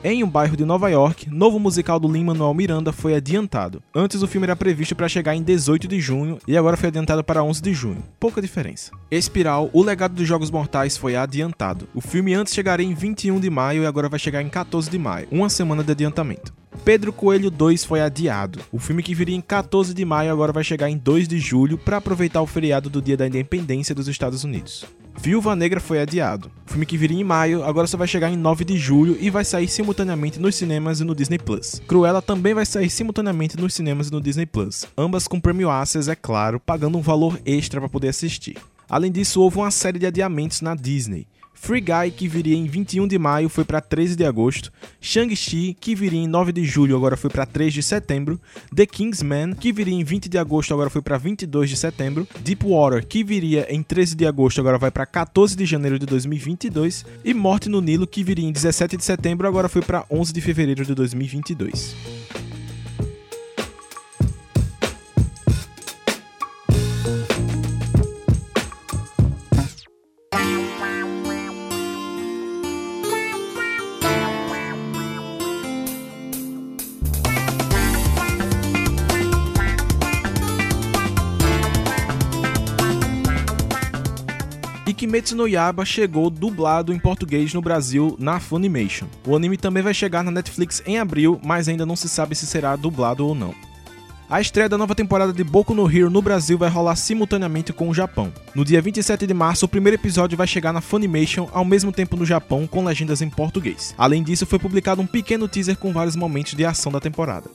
Em 0.08 0.24
um 0.24 0.30
bairro 0.30 0.56
de 0.56 0.64
Nova 0.64 0.88
York, 0.88 1.28
novo 1.32 1.58
musical 1.58 2.00
do 2.00 2.08
Lin-Manuel 2.08 2.54
Miranda 2.54 2.92
foi 2.92 3.16
adiantado. 3.16 3.82
Antes 3.92 4.22
o 4.22 4.28
filme 4.28 4.46
era 4.46 4.56
previsto 4.56 4.96
para 4.96 5.10
chegar 5.10 5.36
em 5.36 5.42
18 5.42 5.88
de 5.88 6.00
junho 6.00 6.38
e 6.48 6.56
agora 6.56 6.78
foi 6.78 6.90
adiantado 6.90 7.24
para 7.24 7.44
11 7.44 7.60
de 7.60 7.74
junho. 7.74 8.04
Pouca 8.20 8.40
diferença. 8.40 8.92
Espiral, 9.10 9.68
o 9.74 9.82
legado 9.82 10.14
dos 10.14 10.28
Jogos 10.28 10.52
Mortais 10.52 10.96
foi 10.96 11.16
adiantado. 11.16 11.88
O 11.92 12.02
filme 12.02 12.36
antes 12.36 12.54
chegaria 12.54 12.86
em 12.86 12.94
21 12.94 13.40
de 13.40 13.50
maio 13.50 13.82
e 13.82 13.88
agora 13.88 14.08
vai 14.08 14.20
chegar 14.20 14.44
em 14.44 14.48
14 14.48 14.92
de 14.92 15.00
maio, 15.00 15.28
uma 15.32 15.50
semana 15.50 15.84
de 15.84 15.92
adiantamento. 15.92 16.54
Pedro 16.84 17.12
Coelho 17.12 17.50
2 17.50 17.84
foi 17.84 18.00
adiado. 18.00 18.60
O 18.72 18.78
filme 18.78 19.02
que 19.02 19.16
viria 19.16 19.36
em 19.36 19.42
14 19.42 19.92
de 19.92 20.06
maio 20.06 20.32
agora 20.32 20.54
vai 20.54 20.64
chegar 20.64 20.88
em 20.88 21.00
2 21.00 21.28
de 21.28 21.40
julho 21.40 21.80
para 21.80 21.98
aproveitar 21.98 22.44
o 22.44 22.46
feriado 22.46 22.92
do 22.92 23.02
Dia 23.02 23.18
da 23.18 23.26
Independência 23.26 23.96
dos 23.96 24.08
Estados 24.08 24.44
Unidos. 24.44 24.86
Viúva 25.18 25.56
Negra 25.56 25.80
foi 25.80 26.00
adiado. 26.00 26.52
O 26.68 26.70
filme 26.72 26.86
que 26.86 26.98
viria 26.98 27.20
em 27.20 27.24
maio 27.24 27.64
agora 27.64 27.88
só 27.88 27.98
vai 27.98 28.08
chegar 28.08 28.30
em 28.30 28.38
9 28.38 28.64
de 28.64 28.78
julho 28.78 29.18
e 29.20 29.30
vai 29.30 29.44
sair 29.44 29.68
simultaneamente 29.68 30.40
nos 30.40 30.56
cinemas 30.56 31.00
e 31.00 31.04
no 31.04 31.16
Disney 31.16 31.40
Plus. 31.40 31.82
Cruella 31.88 32.22
também 32.22 32.54
vai 32.54 32.66
sair 32.66 32.90
simultaneamente 32.90 33.58
nos 33.58 33.74
cinemas 33.74 34.10
e 34.10 34.12
no 34.12 34.22
Disney 34.22 34.46
Plus, 34.46 34.86
ambas 34.98 35.28
com 35.28 35.40
Premium 35.40 35.70
Access, 35.70 36.10
é 36.10 36.16
claro, 36.16 36.60
pagando 36.60 36.98
um 36.98 37.02
valor 37.02 37.40
extra 37.46 37.80
para 37.80 37.90
poder 37.90 38.10
assistir. 38.10 38.58
Além 38.90 39.12
disso, 39.12 39.42
houve 39.42 39.58
uma 39.58 39.72
série 39.72 39.98
de 39.98 40.06
adiamentos 40.06 40.62
na 40.62 40.76
Disney. 40.76 41.28
Free 41.56 41.82
Guy, 41.82 42.12
que 42.12 42.28
viria 42.28 42.56
em 42.56 42.66
21 42.66 43.08
de 43.08 43.18
maio, 43.18 43.50
foi 43.50 43.64
para 43.64 43.82
13 43.82 44.16
de 44.16 44.24
agosto. 44.24 44.72
Shang-Chi, 45.02 45.76
que 45.80 45.96
viria 45.96 46.20
em 46.20 46.28
9 46.28 46.52
de 46.52 46.64
julho, 46.64 46.96
agora 46.96 47.18
foi 47.18 47.30
para 47.30 47.46
3 47.46 47.74
de 47.74 47.82
setembro. 47.82 48.40
The 48.74 48.86
Kingsman, 48.86 49.56
que 49.56 49.72
viria 49.72 49.94
em 49.94 50.04
20 50.04 50.30
de 50.30 50.38
agosto, 50.38 50.74
agora 50.74 50.90
foi 50.90 51.02
para 51.02 51.18
22 51.18 51.70
de 51.70 51.78
setembro. 51.78 52.28
Deepwater, 52.42 53.06
que 53.06 53.24
viria 53.24 53.66
em 53.74 53.82
13 53.82 54.16
de 54.16 54.28
agosto, 54.28 54.60
agora 54.60 54.78
vai 54.78 54.92
para 54.92 55.06
14 55.06 55.56
de 55.56 55.66
janeiro 55.66 55.98
de 55.98 56.06
2022. 56.06 57.06
E 57.24 57.34
Morte 57.34 57.70
no 57.70 57.82
Nilo, 57.82 58.06
que 58.06 58.24
viria 58.24 58.48
em 58.48 58.52
17 58.52 58.98
de 58.98 59.04
setembro, 59.04 59.48
agora 59.48 59.68
foi 59.68 59.82
para 59.82 60.06
11 60.12 60.34
de 60.34 60.42
fevereiro 60.42 60.86
de 60.86 60.94
2022. 60.94 61.96
Kimetsu 85.16 85.34
no 85.38 85.48
Yaiba 85.48 85.86
chegou 85.86 86.30
dublado 86.30 86.92
em 86.92 87.00
português 87.00 87.54
no 87.54 87.62
Brasil 87.62 88.18
na 88.20 88.38
Funimation. 88.38 89.08
O 89.26 89.34
anime 89.34 89.56
também 89.56 89.82
vai 89.82 89.94
chegar 89.94 90.26
na 90.26 90.30
Netflix 90.30 90.84
em 90.86 91.00
abril, 91.00 91.40
mas 91.42 91.70
ainda 91.70 91.86
não 91.86 91.96
se 91.96 92.10
sabe 92.10 92.36
se 92.36 92.46
será 92.46 92.76
dublado 92.76 93.26
ou 93.26 93.34
não. 93.34 93.56
A 94.30 94.42
estreia 94.42 94.68
da 94.68 94.78
nova 94.78 94.94
temporada 94.94 95.32
de 95.32 95.42
Boku 95.42 95.74
no 95.74 95.90
Hero 95.90 96.10
no 96.10 96.22
Brasil 96.22 96.58
vai 96.58 96.68
rolar 96.68 96.98
simultaneamente 96.98 97.72
com 97.72 97.88
o 97.88 97.94
Japão. 97.94 98.34
No 98.54 98.66
dia 98.66 98.82
27 98.82 99.26
de 99.26 99.34
março, 99.34 99.64
o 99.64 99.70
primeiro 99.70 99.96
episódio 99.96 100.38
vai 100.38 100.48
chegar 100.48 100.74
na 100.74 100.82
Funimation 100.82 101.48
ao 101.54 101.64
mesmo 101.64 101.94
tempo 101.94 102.18
no 102.18 102.26
Japão 102.26 102.68
com 102.68 102.84
legendas 102.84 103.22
em 103.22 103.30
português. 103.30 103.96
Além 103.98 104.22
disso, 104.22 104.46
foi 104.46 104.60
publicado 104.60 105.02
um 105.02 105.08
pequeno 105.08 105.48
teaser 105.48 105.78
com 105.78 105.94
vários 105.94 106.18
momentos 106.18 106.56
de 106.56 106.66
ação 106.66 106.92
da 106.92 107.00
temporada. 107.00 107.50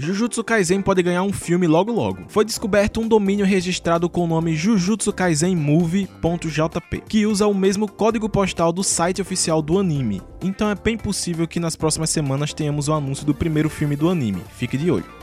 Jujutsu 0.00 0.44
Kaisen 0.44 0.80
pode 0.80 1.02
ganhar 1.02 1.24
um 1.24 1.32
filme 1.32 1.66
logo 1.66 1.90
logo. 1.90 2.22
Foi 2.28 2.44
descoberto 2.44 3.00
um 3.00 3.08
domínio 3.08 3.44
registrado 3.44 4.08
com 4.08 4.22
o 4.22 4.26
nome 4.28 4.54
Jujutsu 4.54 5.12
Kaisen 5.12 5.56
Movie.jp, 5.56 7.02
que 7.08 7.26
usa 7.26 7.48
o 7.48 7.54
mesmo 7.54 7.90
código 7.90 8.28
postal 8.28 8.72
do 8.72 8.84
site 8.84 9.20
oficial 9.20 9.60
do 9.60 9.76
anime. 9.76 10.22
Então 10.40 10.70
é 10.70 10.76
bem 10.76 10.96
possível 10.96 11.48
que 11.48 11.58
nas 11.58 11.74
próximas 11.74 12.10
semanas 12.10 12.54
tenhamos 12.54 12.86
o 12.86 12.92
anúncio 12.92 13.26
do 13.26 13.34
primeiro 13.34 13.68
filme 13.68 13.96
do 13.96 14.08
anime. 14.08 14.40
Fique 14.56 14.78
de 14.78 14.88
olho. 14.88 15.18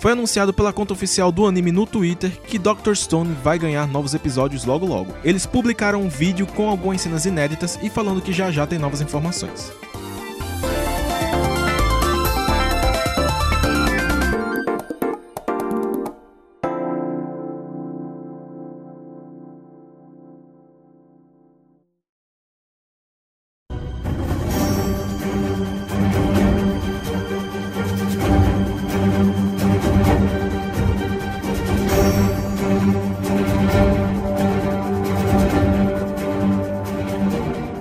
Foi 0.00 0.10
anunciado 0.10 0.52
pela 0.52 0.72
conta 0.72 0.92
oficial 0.92 1.30
do 1.30 1.46
anime 1.46 1.70
no 1.70 1.86
Twitter 1.86 2.32
que 2.48 2.58
Dr. 2.58 2.94
Stone 2.94 3.36
vai 3.44 3.60
ganhar 3.60 3.86
novos 3.86 4.12
episódios 4.12 4.64
logo 4.64 4.86
logo. 4.86 5.14
Eles 5.22 5.46
publicaram 5.46 6.02
um 6.02 6.08
vídeo 6.08 6.48
com 6.48 6.68
algumas 6.68 7.00
cenas 7.00 7.26
inéditas 7.26 7.78
e 7.80 7.88
falando 7.88 8.20
que 8.20 8.32
já 8.32 8.50
já 8.50 8.66
tem 8.66 8.78
novas 8.78 9.00
informações. 9.00 9.72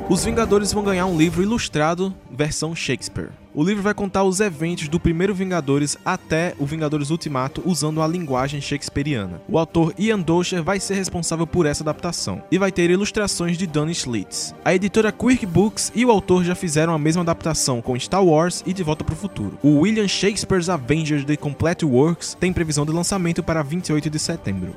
Os 0.09 0.25
Vingadores 0.25 0.73
vão 0.73 0.83
ganhar 0.83 1.05
um 1.05 1.15
livro 1.15 1.43
ilustrado 1.43 2.11
versão 2.31 2.75
Shakespeare. 2.75 3.29
O 3.53 3.63
livro 3.63 3.83
vai 3.83 3.93
contar 3.93 4.23
os 4.23 4.39
eventos 4.39 4.87
do 4.87 4.99
primeiro 4.99 5.35
Vingadores 5.35 5.99
até 6.03 6.55
o 6.57 6.65
Vingadores 6.65 7.11
Ultimato 7.11 7.61
usando 7.63 8.01
a 8.01 8.07
linguagem 8.07 8.59
shakespeariana. 8.59 9.39
O 9.47 9.59
autor 9.59 9.93
Ian 9.99 10.19
Docher 10.19 10.63
vai 10.63 10.79
ser 10.79 10.95
responsável 10.95 11.45
por 11.45 11.67
essa 11.67 11.83
adaptação 11.83 12.41
e 12.51 12.57
vai 12.57 12.71
ter 12.71 12.89
ilustrações 12.89 13.55
de 13.55 13.67
Donny 13.67 13.93
Schlitz. 13.93 14.55
A 14.65 14.73
editora 14.73 15.11
Quirk 15.11 15.45
Books 15.45 15.91
e 15.93 16.03
o 16.03 16.09
autor 16.09 16.43
já 16.43 16.55
fizeram 16.55 16.93
a 16.93 16.99
mesma 16.99 17.21
adaptação 17.21 17.79
com 17.79 17.99
Star 17.99 18.25
Wars 18.25 18.63
e 18.65 18.73
De 18.73 18.81
Volta 18.81 19.03
para 19.03 19.13
o 19.13 19.17
Futuro. 19.17 19.59
O 19.61 19.81
William 19.81 20.07
Shakespeare's 20.07 20.69
Avengers 20.69 21.23
The 21.23 21.37
Complete 21.37 21.85
Works 21.85 22.35
tem 22.39 22.51
previsão 22.51 22.83
de 22.83 22.91
lançamento 22.91 23.43
para 23.43 23.61
28 23.61 24.09
de 24.09 24.17
setembro. 24.17 24.75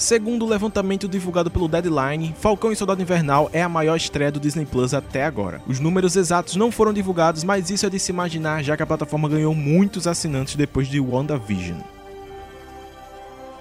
Segundo 0.00 0.46
o 0.46 0.48
levantamento 0.48 1.06
divulgado 1.06 1.50
pelo 1.50 1.68
Deadline, 1.68 2.34
Falcão 2.40 2.72
e 2.72 2.76
Soldado 2.76 3.02
Invernal 3.02 3.50
é 3.52 3.62
a 3.62 3.68
maior 3.68 3.96
estreia 3.96 4.32
do 4.32 4.40
Disney 4.40 4.64
Plus 4.64 4.94
até 4.94 5.26
agora. 5.26 5.60
Os 5.66 5.78
números 5.78 6.16
exatos 6.16 6.56
não 6.56 6.72
foram 6.72 6.90
divulgados, 6.90 7.44
mas 7.44 7.68
isso 7.68 7.84
é 7.84 7.90
de 7.90 7.98
se 7.98 8.10
imaginar, 8.10 8.64
já 8.64 8.78
que 8.78 8.82
a 8.82 8.86
plataforma 8.86 9.28
ganhou 9.28 9.54
muitos 9.54 10.06
assinantes 10.06 10.56
depois 10.56 10.88
de 10.88 10.98
WandaVision 10.98 11.80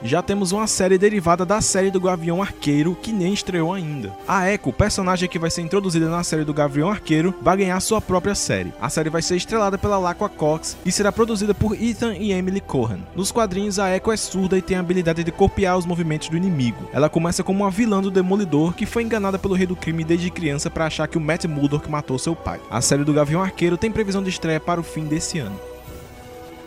já 0.01 0.21
temos 0.21 0.51
uma 0.51 0.67
série 0.67 0.97
derivada 0.97 1.45
da 1.45 1.61
série 1.61 1.91
do 1.91 1.99
Gavião 1.99 2.41
Arqueiro 2.41 2.97
que 3.01 3.11
nem 3.11 3.33
estreou 3.33 3.73
ainda. 3.73 4.13
A 4.27 4.49
Echo, 4.49 4.71
personagem 4.71 5.27
que 5.27 5.39
vai 5.39 5.49
ser 5.49 5.61
introduzida 5.61 6.09
na 6.09 6.23
série 6.23 6.45
do 6.45 6.53
Gavião 6.53 6.89
Arqueiro, 6.89 7.33
vai 7.41 7.57
ganhar 7.57 7.79
sua 7.79 7.99
própria 7.99 8.35
série. 8.35 8.73
A 8.81 8.89
série 8.89 9.09
vai 9.09 9.21
ser 9.21 9.35
estrelada 9.35 9.77
pela 9.77 9.97
Laqua 9.97 10.29
Cox 10.29 10.77
e 10.85 10.91
será 10.91 11.11
produzida 11.11 11.53
por 11.53 11.73
Ethan 11.81 12.15
e 12.15 12.31
Emily 12.31 12.61
Cohen. 12.61 13.03
Nos 13.15 13.31
quadrinhos, 13.31 13.79
a 13.79 13.95
Echo 13.95 14.11
é 14.11 14.17
surda 14.17 14.57
e 14.57 14.61
tem 14.61 14.77
a 14.77 14.79
habilidade 14.79 15.23
de 15.23 15.31
copiar 15.31 15.77
os 15.77 15.85
movimentos 15.85 16.29
do 16.29 16.37
inimigo. 16.37 16.87
Ela 16.93 17.09
começa 17.09 17.43
como 17.43 17.63
uma 17.63 17.71
vilã 17.71 18.01
do 18.01 18.11
Demolidor 18.11 18.73
que 18.73 18.85
foi 18.85 19.03
enganada 19.03 19.37
pelo 19.37 19.55
rei 19.55 19.67
do 19.67 19.75
crime 19.75 20.03
desde 20.03 20.29
criança 20.29 20.69
para 20.69 20.85
achar 20.85 21.07
que 21.07 21.17
o 21.17 21.21
Matt 21.21 21.45
Murdock 21.45 21.89
matou 21.89 22.17
seu 22.17 22.35
pai. 22.35 22.59
A 22.69 22.81
série 22.81 23.03
do 23.03 23.13
Gavião 23.13 23.41
Arqueiro 23.41 23.77
tem 23.77 23.91
previsão 23.91 24.23
de 24.23 24.29
estreia 24.29 24.59
para 24.59 24.79
o 24.79 24.83
fim 24.83 25.05
desse 25.05 25.39
ano. 25.39 25.68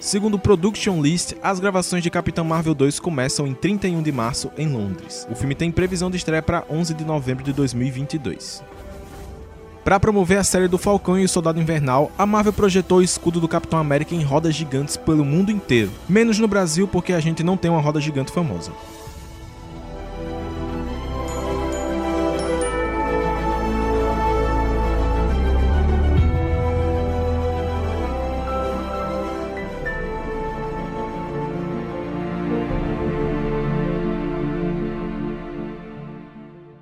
Segundo 0.03 0.35
o 0.35 0.39
Production 0.39 1.01
List, 1.01 1.35
as 1.41 1.61
gravações 1.61 2.03
de 2.03 2.11
Capitão 2.11 2.45
Marvel 2.45 2.75
2 2.75 2.99
começam 2.99 3.47
em 3.47 3.55
31 3.55 4.03
de 4.03 4.11
março 4.11 4.51
em 4.59 4.67
Londres. 4.67 5.29
O 5.31 5.37
filme 5.37 5.55
tem 5.55 5.71
previsão 5.71 6.11
de 6.11 6.17
estreia 6.17 6.43
para 6.43 6.65
11 6.69 6.93
de 6.93 7.05
novembro 7.05 7.45
de 7.45 7.53
2022. 7.53 8.65
Para 9.85 10.01
promover 10.01 10.39
a 10.39 10.45
série 10.45 10.67
do 10.67 10.77
Falcão 10.77 11.17
e 11.17 11.25
o 11.25 11.29
Soldado 11.29 11.61
Invernal, 11.61 12.11
a 12.19 12.27
Marvel 12.27 12.53
projetou 12.53 12.99
o 12.99 13.03
escudo 13.03 13.41
do 13.41 13.47
Capitão 13.47 13.79
América 13.79 14.13
em 14.13 14.25
rodas 14.25 14.57
gigantes 14.57 14.97
pelo 14.97 15.25
mundo 15.25 15.53
inteiro, 15.53 15.93
menos 16.09 16.37
no 16.37 16.49
Brasil 16.49 16.89
porque 16.89 17.13
a 17.13 17.21
gente 17.21 17.45
não 17.45 17.57
tem 17.57 17.71
uma 17.71 17.81
roda 17.81 18.01
gigante 18.01 18.33
famosa. 18.33 18.73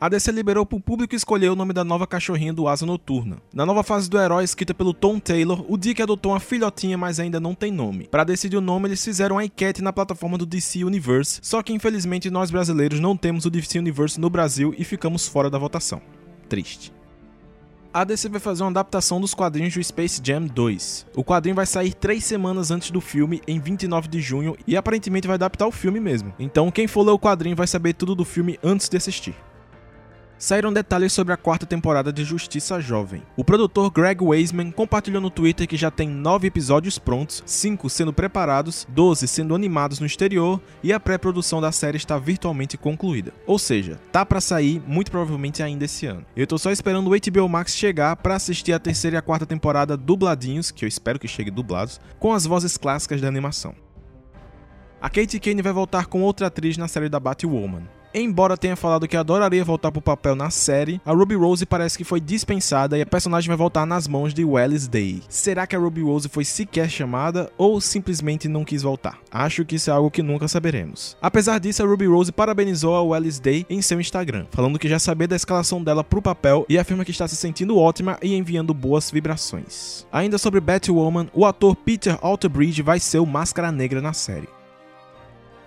A 0.00 0.08
DC 0.08 0.32
liberou 0.32 0.64
para 0.64 0.78
o 0.78 0.80
público 0.80 1.14
escolher 1.14 1.50
o 1.50 1.54
nome 1.54 1.74
da 1.74 1.84
nova 1.84 2.06
cachorrinha 2.06 2.54
do 2.54 2.66
Asa 2.66 2.86
Noturna. 2.86 3.36
Na 3.52 3.66
nova 3.66 3.82
fase 3.82 4.08
do 4.08 4.18
herói, 4.18 4.42
escrita 4.42 4.72
pelo 4.72 4.94
Tom 4.94 5.20
Taylor, 5.20 5.62
o 5.68 5.76
Dick 5.76 6.00
adotou 6.00 6.32
uma 6.32 6.40
filhotinha, 6.40 6.96
mas 6.96 7.20
ainda 7.20 7.38
não 7.38 7.54
tem 7.54 7.70
nome. 7.70 8.08
Para 8.08 8.24
decidir 8.24 8.56
o 8.56 8.62
nome, 8.62 8.88
eles 8.88 9.04
fizeram 9.04 9.36
a 9.36 9.44
enquete 9.44 9.82
na 9.82 9.92
plataforma 9.92 10.38
do 10.38 10.46
DC 10.46 10.84
Universe, 10.84 11.40
só 11.42 11.62
que 11.62 11.74
infelizmente 11.74 12.30
nós 12.30 12.50
brasileiros 12.50 12.98
não 12.98 13.14
temos 13.14 13.44
o 13.44 13.50
DC 13.50 13.78
Universe 13.78 14.18
no 14.18 14.30
Brasil 14.30 14.74
e 14.78 14.84
ficamos 14.84 15.28
fora 15.28 15.50
da 15.50 15.58
votação. 15.58 16.00
Triste. 16.48 16.90
A 17.92 18.02
DC 18.02 18.30
vai 18.30 18.40
fazer 18.40 18.62
uma 18.62 18.70
adaptação 18.70 19.20
dos 19.20 19.34
quadrinhos 19.34 19.74
do 19.74 19.84
Space 19.84 20.18
Jam 20.24 20.46
2. 20.46 21.08
O 21.14 21.22
quadrinho 21.22 21.56
vai 21.56 21.66
sair 21.66 21.92
três 21.92 22.24
semanas 22.24 22.70
antes 22.70 22.90
do 22.90 23.02
filme, 23.02 23.42
em 23.46 23.60
29 23.60 24.08
de 24.08 24.20
junho, 24.20 24.56
e 24.66 24.78
aparentemente 24.78 25.26
vai 25.26 25.34
adaptar 25.34 25.66
o 25.66 25.72
filme 25.72 26.00
mesmo. 26.00 26.32
Então, 26.38 26.70
quem 26.70 26.86
for 26.86 27.02
ler 27.02 27.10
o 27.10 27.18
quadrinho 27.18 27.56
vai 27.56 27.66
saber 27.66 27.92
tudo 27.92 28.14
do 28.14 28.24
filme 28.24 28.58
antes 28.62 28.88
de 28.88 28.96
assistir. 28.96 29.34
Saíram 30.40 30.72
detalhes 30.72 31.12
sobre 31.12 31.34
a 31.34 31.36
quarta 31.36 31.66
temporada 31.66 32.10
de 32.10 32.24
Justiça 32.24 32.80
Jovem. 32.80 33.22
O 33.36 33.44
produtor 33.44 33.90
Greg 33.90 34.24
Weisman 34.24 34.70
compartilhou 34.70 35.20
no 35.20 35.30
Twitter 35.30 35.68
que 35.68 35.76
já 35.76 35.90
tem 35.90 36.08
nove 36.08 36.48
episódios 36.48 36.98
prontos, 36.98 37.42
cinco 37.44 37.90
sendo 37.90 38.10
preparados, 38.10 38.86
12 38.88 39.28
sendo 39.28 39.54
animados 39.54 40.00
no 40.00 40.06
exterior 40.06 40.58
e 40.82 40.94
a 40.94 40.98
pré-produção 40.98 41.60
da 41.60 41.70
série 41.70 41.98
está 41.98 42.18
virtualmente 42.18 42.78
concluída. 42.78 43.34
Ou 43.46 43.58
seja, 43.58 44.00
tá 44.10 44.24
para 44.24 44.40
sair 44.40 44.82
muito 44.86 45.10
provavelmente 45.10 45.62
ainda 45.62 45.84
esse 45.84 46.06
ano. 46.06 46.24
Eu 46.34 46.46
tô 46.46 46.56
só 46.56 46.72
esperando 46.72 47.10
o 47.10 47.10
HBO 47.10 47.48
Max 47.48 47.76
chegar 47.76 48.16
para 48.16 48.34
assistir 48.34 48.72
a 48.72 48.78
terceira 48.78 49.16
e 49.16 49.18
a 49.18 49.22
quarta 49.22 49.44
temporada 49.44 49.94
dubladinhos, 49.94 50.70
que 50.70 50.86
eu 50.86 50.88
espero 50.88 51.18
que 51.18 51.28
chegue 51.28 51.50
dublados, 51.50 52.00
com 52.18 52.32
as 52.32 52.46
vozes 52.46 52.78
clássicas 52.78 53.20
da 53.20 53.28
animação. 53.28 53.74
A 55.02 55.10
Kate 55.10 55.38
Kane 55.38 55.60
vai 55.60 55.72
voltar 55.72 56.06
com 56.06 56.22
outra 56.22 56.46
atriz 56.46 56.78
na 56.78 56.88
série 56.88 57.10
da 57.10 57.20
Batwoman. 57.20 57.99
Embora 58.12 58.56
tenha 58.56 58.74
falado 58.74 59.06
que 59.06 59.16
adoraria 59.16 59.64
voltar 59.64 59.92
pro 59.92 60.02
papel 60.02 60.34
na 60.34 60.50
série, 60.50 61.00
a 61.06 61.12
Ruby 61.12 61.36
Rose 61.36 61.64
parece 61.64 61.96
que 61.96 62.02
foi 62.02 62.20
dispensada 62.20 62.98
e 62.98 63.02
a 63.02 63.06
personagem 63.06 63.46
vai 63.46 63.56
voltar 63.56 63.86
nas 63.86 64.08
mãos 64.08 64.34
de 64.34 64.44
Wellis 64.44 64.88
Day. 64.88 65.22
Será 65.28 65.64
que 65.64 65.76
a 65.76 65.78
Ruby 65.78 66.02
Rose 66.02 66.28
foi 66.28 66.44
sequer 66.44 66.90
chamada 66.90 67.52
ou 67.56 67.80
simplesmente 67.80 68.48
não 68.48 68.64
quis 68.64 68.82
voltar? 68.82 69.18
Acho 69.30 69.64
que 69.64 69.76
isso 69.76 69.90
é 69.90 69.92
algo 69.92 70.10
que 70.10 70.24
nunca 70.24 70.48
saberemos. 70.48 71.16
Apesar 71.22 71.60
disso, 71.60 71.84
a 71.84 71.86
Ruby 71.86 72.06
Rose 72.06 72.32
parabenizou 72.32 72.96
a 72.96 73.02
Wellis 73.02 73.38
Day 73.38 73.64
em 73.70 73.80
seu 73.80 74.00
Instagram, 74.00 74.46
falando 74.50 74.78
que 74.78 74.88
já 74.88 74.98
sabia 74.98 75.28
da 75.28 75.36
escalação 75.36 75.80
dela 75.82 76.02
pro 76.02 76.20
papel 76.20 76.66
e 76.68 76.78
afirma 76.78 77.04
que 77.04 77.12
está 77.12 77.28
se 77.28 77.36
sentindo 77.36 77.78
ótima 77.78 78.18
e 78.20 78.34
enviando 78.34 78.74
boas 78.74 79.08
vibrações. 79.08 80.04
Ainda 80.10 80.36
sobre 80.36 80.58
Batwoman, 80.58 81.28
o 81.32 81.46
ator 81.46 81.76
Peter 81.76 82.18
Alterbridge 82.20 82.82
vai 82.82 82.98
ser 82.98 83.20
o 83.20 83.26
Máscara 83.26 83.70
Negra 83.70 84.00
na 84.00 84.12
série. 84.12 84.48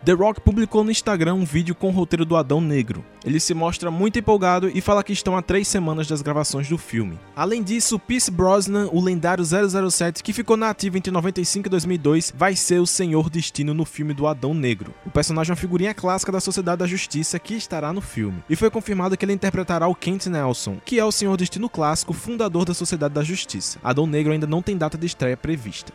The 0.06 0.12
Rock 0.12 0.42
publicou 0.42 0.84
no 0.84 0.92
Instagram 0.92 1.36
um 1.36 1.46
vídeo 1.46 1.74
com 1.74 1.88
o 1.88 1.92
roteiro 1.92 2.26
do 2.26 2.36
Adão 2.36 2.60
Negro. 2.60 3.06
Ele 3.24 3.40
se 3.40 3.54
mostra 3.54 3.90
muito 3.90 4.20
empolgado 4.20 4.70
e 4.74 4.82
fala 4.82 5.02
que 5.02 5.14
estão 5.14 5.38
há 5.38 5.42
três 5.42 5.66
semanas 5.66 6.08
das 6.08 6.22
gravações 6.22 6.68
do 6.68 6.78
filme. 6.78 7.18
Além 7.34 7.64
disso, 7.64 7.98
Pierce 7.98 8.30
Brosnan, 8.30 8.90
o 8.92 9.00
lendário 9.00 9.46
007 9.46 10.22
que 10.22 10.34
ficou 10.34 10.58
na 10.58 10.72
ativa 10.72 10.98
entre 10.98 11.10
95 11.10 11.68
e 11.68 11.70
2002, 11.70 12.34
vai 12.36 12.54
ser 12.54 12.80
o 12.80 12.86
Senhor 12.86 13.30
Destino 13.30 13.74
no 13.74 13.86
filme 13.86 14.14
do 14.14 14.28
Adão 14.28 14.54
Negro. 14.54 14.94
O 15.06 15.10
personagem 15.10 15.52
é 15.52 15.54
uma 15.54 15.62
figurinha 15.62 15.94
clássica 15.94 16.34
da 16.34 16.42
Sociedade 16.42 16.80
da 16.80 16.86
Justiça 16.86 17.40
que 17.40 17.54
estará 17.54 17.94
no 17.94 18.02
filme. 18.02 18.44
E 18.50 18.58
foi 18.58 18.70
confirmado 18.70 19.16
que 19.16 19.24
ele 19.24 19.32
interpretará 19.32 19.88
o 19.88 19.96
Kent 19.96 20.26
Nelson, 20.26 20.82
que 20.84 21.00
é 21.00 21.06
o 21.06 21.14
Senhor 21.14 21.38
Destino 21.38 21.70
clássico, 21.70 22.12
fundador 22.12 22.66
da 22.66 22.74
Sociedade 22.74 23.14
da 23.14 23.24
Justiça. 23.24 23.80
Adão 23.82 24.06
Negro 24.06 24.34
ainda 24.34 24.46
não 24.48 24.62
tem 24.62 24.78
data 24.78 24.98
de 24.98 25.06
estreia 25.06 25.38
prevista. 25.38 25.94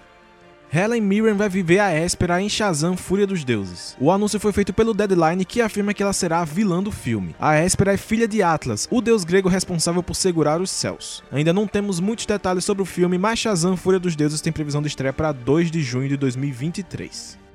Helen 0.70 1.00
Mirren 1.00 1.32
vai 1.32 1.48
viver 1.48 1.78
a 1.78 1.98
Espera 2.04 2.42
em 2.42 2.48
Shazam 2.48 2.94
Fúria 2.94 3.26
dos 3.26 3.42
Deuses. 3.42 3.96
O 3.98 4.12
anúncio 4.12 4.38
foi 4.38 4.52
feito 4.52 4.70
pelo 4.70 4.92
Deadline 4.92 5.42
que 5.46 5.62
afirma 5.62 5.94
que 5.94 6.02
ela 6.02 6.12
será 6.12 6.40
a 6.40 6.44
vilã 6.44 6.82
do 6.82 6.92
filme. 6.92 7.34
A 7.40 7.64
Espera 7.64 7.94
é 7.94 7.96
filha 7.96 8.28
de 8.28 8.42
Atlas, 8.42 8.86
o 8.90 9.00
deus 9.00 9.24
grego 9.24 9.48
responsável 9.48 10.02
por 10.02 10.14
segurar 10.14 10.60
os 10.60 10.70
céus. 10.70 11.24
Ainda 11.32 11.54
não 11.54 11.66
temos 11.66 12.00
muitos 12.00 12.26
detalhes 12.26 12.66
sobre 12.66 12.82
o 12.82 12.86
filme, 12.86 13.16
mas 13.16 13.38
Shazam 13.38 13.78
Fúria 13.78 13.98
dos 13.98 14.14
Deuses 14.14 14.42
tem 14.42 14.52
previsão 14.52 14.82
de 14.82 14.88
estreia 14.88 15.12
para 15.12 15.32
2 15.32 15.70
de 15.70 15.82
junho 15.82 16.08
de 16.08 16.18
2023. 16.18 17.47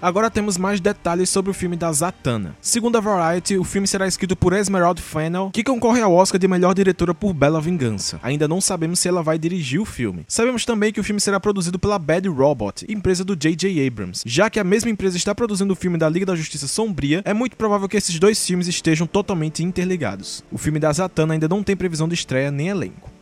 Agora 0.00 0.30
temos 0.30 0.58
mais 0.58 0.80
detalhes 0.80 1.30
sobre 1.30 1.50
o 1.50 1.54
filme 1.54 1.76
da 1.76 1.90
Zatanna. 1.92 2.56
Segundo 2.60 2.96
a 2.96 3.00
Variety, 3.00 3.56
o 3.56 3.64
filme 3.64 3.86
será 3.86 4.06
escrito 4.06 4.36
por 4.36 4.52
Esmeralda 4.52 5.00
Fennell, 5.00 5.50
que 5.52 5.64
concorre 5.64 6.02
ao 6.02 6.12
Oscar 6.12 6.38
de 6.38 6.48
melhor 6.48 6.74
diretora 6.74 7.14
por 7.14 7.32
Bela 7.32 7.60
Vingança. 7.60 8.20
Ainda 8.22 8.46
não 8.46 8.60
sabemos 8.60 8.98
se 8.98 9.08
ela 9.08 9.22
vai 9.22 9.38
dirigir 9.38 9.80
o 9.80 9.84
filme. 9.84 10.24
Sabemos 10.28 10.64
também 10.64 10.92
que 10.92 11.00
o 11.00 11.04
filme 11.04 11.20
será 11.20 11.40
produzido 11.40 11.78
pela 11.78 11.98
Bad 11.98 12.28
Robot, 12.28 12.84
empresa 12.88 13.24
do 13.24 13.36
J.J. 13.36 13.86
Abrams. 13.86 14.22
Já 14.26 14.50
que 14.50 14.60
a 14.60 14.64
mesma 14.64 14.90
empresa 14.90 15.16
está 15.16 15.34
produzindo 15.34 15.72
o 15.72 15.76
filme 15.76 15.96
da 15.96 16.08
Liga 16.08 16.26
da 16.26 16.36
Justiça 16.36 16.68
Sombria, 16.68 17.22
é 17.24 17.32
muito 17.32 17.56
provável 17.56 17.88
que 17.88 17.96
esses 17.96 18.18
dois 18.18 18.44
filmes 18.44 18.68
estejam 18.68 19.06
totalmente 19.06 19.62
interligados. 19.62 20.44
O 20.50 20.58
filme 20.58 20.78
da 20.78 20.92
Zatanna 20.92 21.34
ainda 21.34 21.48
não 21.48 21.62
tem 21.62 21.76
previsão 21.76 22.08
de 22.08 22.14
estreia 22.14 22.50
nem 22.50 22.68
elenco. 22.68 23.13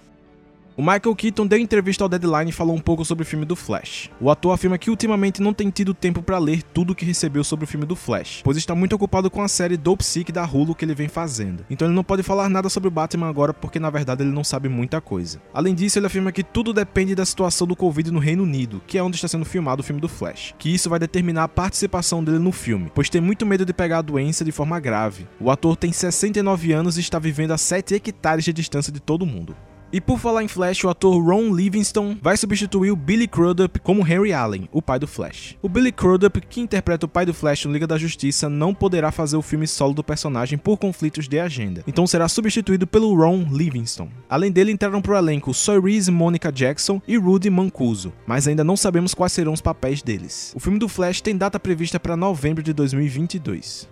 O 0.74 0.80
Michael 0.80 1.14
Keaton 1.14 1.46
deu 1.46 1.58
entrevista 1.58 2.02
ao 2.02 2.08
Deadline 2.08 2.48
e 2.48 2.52
falou 2.52 2.74
um 2.74 2.80
pouco 2.80 3.04
sobre 3.04 3.24
o 3.24 3.26
filme 3.26 3.44
do 3.44 3.54
Flash. 3.54 4.10
O 4.18 4.30
ator 4.30 4.54
afirma 4.54 4.78
que 4.78 4.88
ultimamente 4.88 5.42
não 5.42 5.52
tem 5.52 5.68
tido 5.68 5.92
tempo 5.92 6.22
para 6.22 6.38
ler 6.38 6.62
tudo 6.62 6.92
o 6.92 6.94
que 6.94 7.04
recebeu 7.04 7.44
sobre 7.44 7.66
o 7.66 7.68
filme 7.68 7.84
do 7.84 7.94
Flash, 7.94 8.40
pois 8.42 8.56
está 8.56 8.74
muito 8.74 8.94
ocupado 8.94 9.30
com 9.30 9.42
a 9.42 9.48
série 9.48 9.76
Dope 9.76 10.02
Sick 10.02 10.32
da 10.32 10.46
Hulu 10.46 10.74
que 10.74 10.86
ele 10.86 10.94
vem 10.94 11.08
fazendo. 11.08 11.62
Então 11.68 11.86
ele 11.86 11.94
não 11.94 12.02
pode 12.02 12.22
falar 12.22 12.48
nada 12.48 12.70
sobre 12.70 12.88
o 12.88 12.90
Batman 12.90 13.28
agora 13.28 13.52
porque 13.52 13.78
na 13.78 13.90
verdade 13.90 14.22
ele 14.22 14.30
não 14.30 14.42
sabe 14.42 14.66
muita 14.66 14.98
coisa. 14.98 15.42
Além 15.52 15.74
disso, 15.74 15.98
ele 15.98 16.06
afirma 16.06 16.32
que 16.32 16.42
tudo 16.42 16.72
depende 16.72 17.14
da 17.14 17.26
situação 17.26 17.66
do 17.66 17.76
Covid 17.76 18.10
no 18.10 18.18
Reino 18.18 18.42
Unido, 18.42 18.80
que 18.86 18.96
é 18.96 19.02
onde 19.02 19.16
está 19.16 19.28
sendo 19.28 19.44
filmado 19.44 19.82
o 19.82 19.84
filme 19.84 20.00
do 20.00 20.08
Flash, 20.08 20.54
que 20.58 20.72
isso 20.72 20.88
vai 20.88 20.98
determinar 20.98 21.44
a 21.44 21.48
participação 21.48 22.24
dele 22.24 22.38
no 22.38 22.50
filme, 22.50 22.90
pois 22.94 23.10
tem 23.10 23.20
muito 23.20 23.44
medo 23.44 23.66
de 23.66 23.74
pegar 23.74 23.98
a 23.98 24.02
doença 24.02 24.42
de 24.42 24.52
forma 24.52 24.80
grave. 24.80 25.28
O 25.38 25.50
ator 25.50 25.76
tem 25.76 25.92
69 25.92 26.72
anos 26.72 26.96
e 26.96 27.00
está 27.00 27.18
vivendo 27.18 27.50
a 27.50 27.58
7 27.58 27.94
hectares 27.94 28.44
de 28.46 28.54
distância 28.54 28.90
de 28.90 29.00
todo 29.00 29.26
mundo. 29.26 29.54
E 29.92 30.00
por 30.00 30.18
falar 30.18 30.42
em 30.42 30.48
Flash, 30.48 30.84
o 30.84 30.88
ator 30.88 31.22
Ron 31.22 31.54
Livingston 31.54 32.16
vai 32.22 32.34
substituir 32.34 32.90
o 32.90 32.96
Billy 32.96 33.28
Crudup 33.28 33.78
como 33.80 34.00
Henry 34.00 34.32
Allen, 34.32 34.66
o 34.72 34.80
pai 34.80 34.98
do 34.98 35.06
Flash. 35.06 35.54
O 35.60 35.68
Billy 35.68 35.92
Crudup, 35.92 36.40
que 36.40 36.62
interpreta 36.62 37.04
o 37.04 37.08
pai 37.08 37.26
do 37.26 37.34
Flash 37.34 37.66
no 37.66 37.72
Liga 37.74 37.86
da 37.86 37.98
Justiça, 37.98 38.48
não 38.48 38.72
poderá 38.72 39.12
fazer 39.12 39.36
o 39.36 39.42
filme 39.42 39.66
solo 39.66 39.92
do 39.92 40.02
personagem 40.02 40.56
por 40.56 40.78
conflitos 40.78 41.28
de 41.28 41.38
agenda, 41.38 41.84
então 41.86 42.06
será 42.06 42.26
substituído 42.26 42.86
pelo 42.86 43.14
Ron 43.14 43.46
Livingston. 43.50 44.08
Além 44.30 44.50
dele, 44.50 44.72
entraram 44.72 45.02
para 45.02 45.12
o 45.12 45.18
elenco 45.18 45.52
Cyrese 45.52 46.10
Monica 46.10 46.50
Jackson 46.50 47.02
e 47.06 47.18
Rudy 47.18 47.50
Mancuso, 47.50 48.14
mas 48.26 48.48
ainda 48.48 48.64
não 48.64 48.78
sabemos 48.78 49.12
quais 49.12 49.32
serão 49.32 49.52
os 49.52 49.60
papéis 49.60 50.00
deles. 50.00 50.54
O 50.56 50.60
filme 50.60 50.78
do 50.78 50.88
Flash 50.88 51.20
tem 51.20 51.36
data 51.36 51.60
prevista 51.60 52.00
para 52.00 52.16
novembro 52.16 52.62
de 52.62 52.72
2022. 52.72 53.91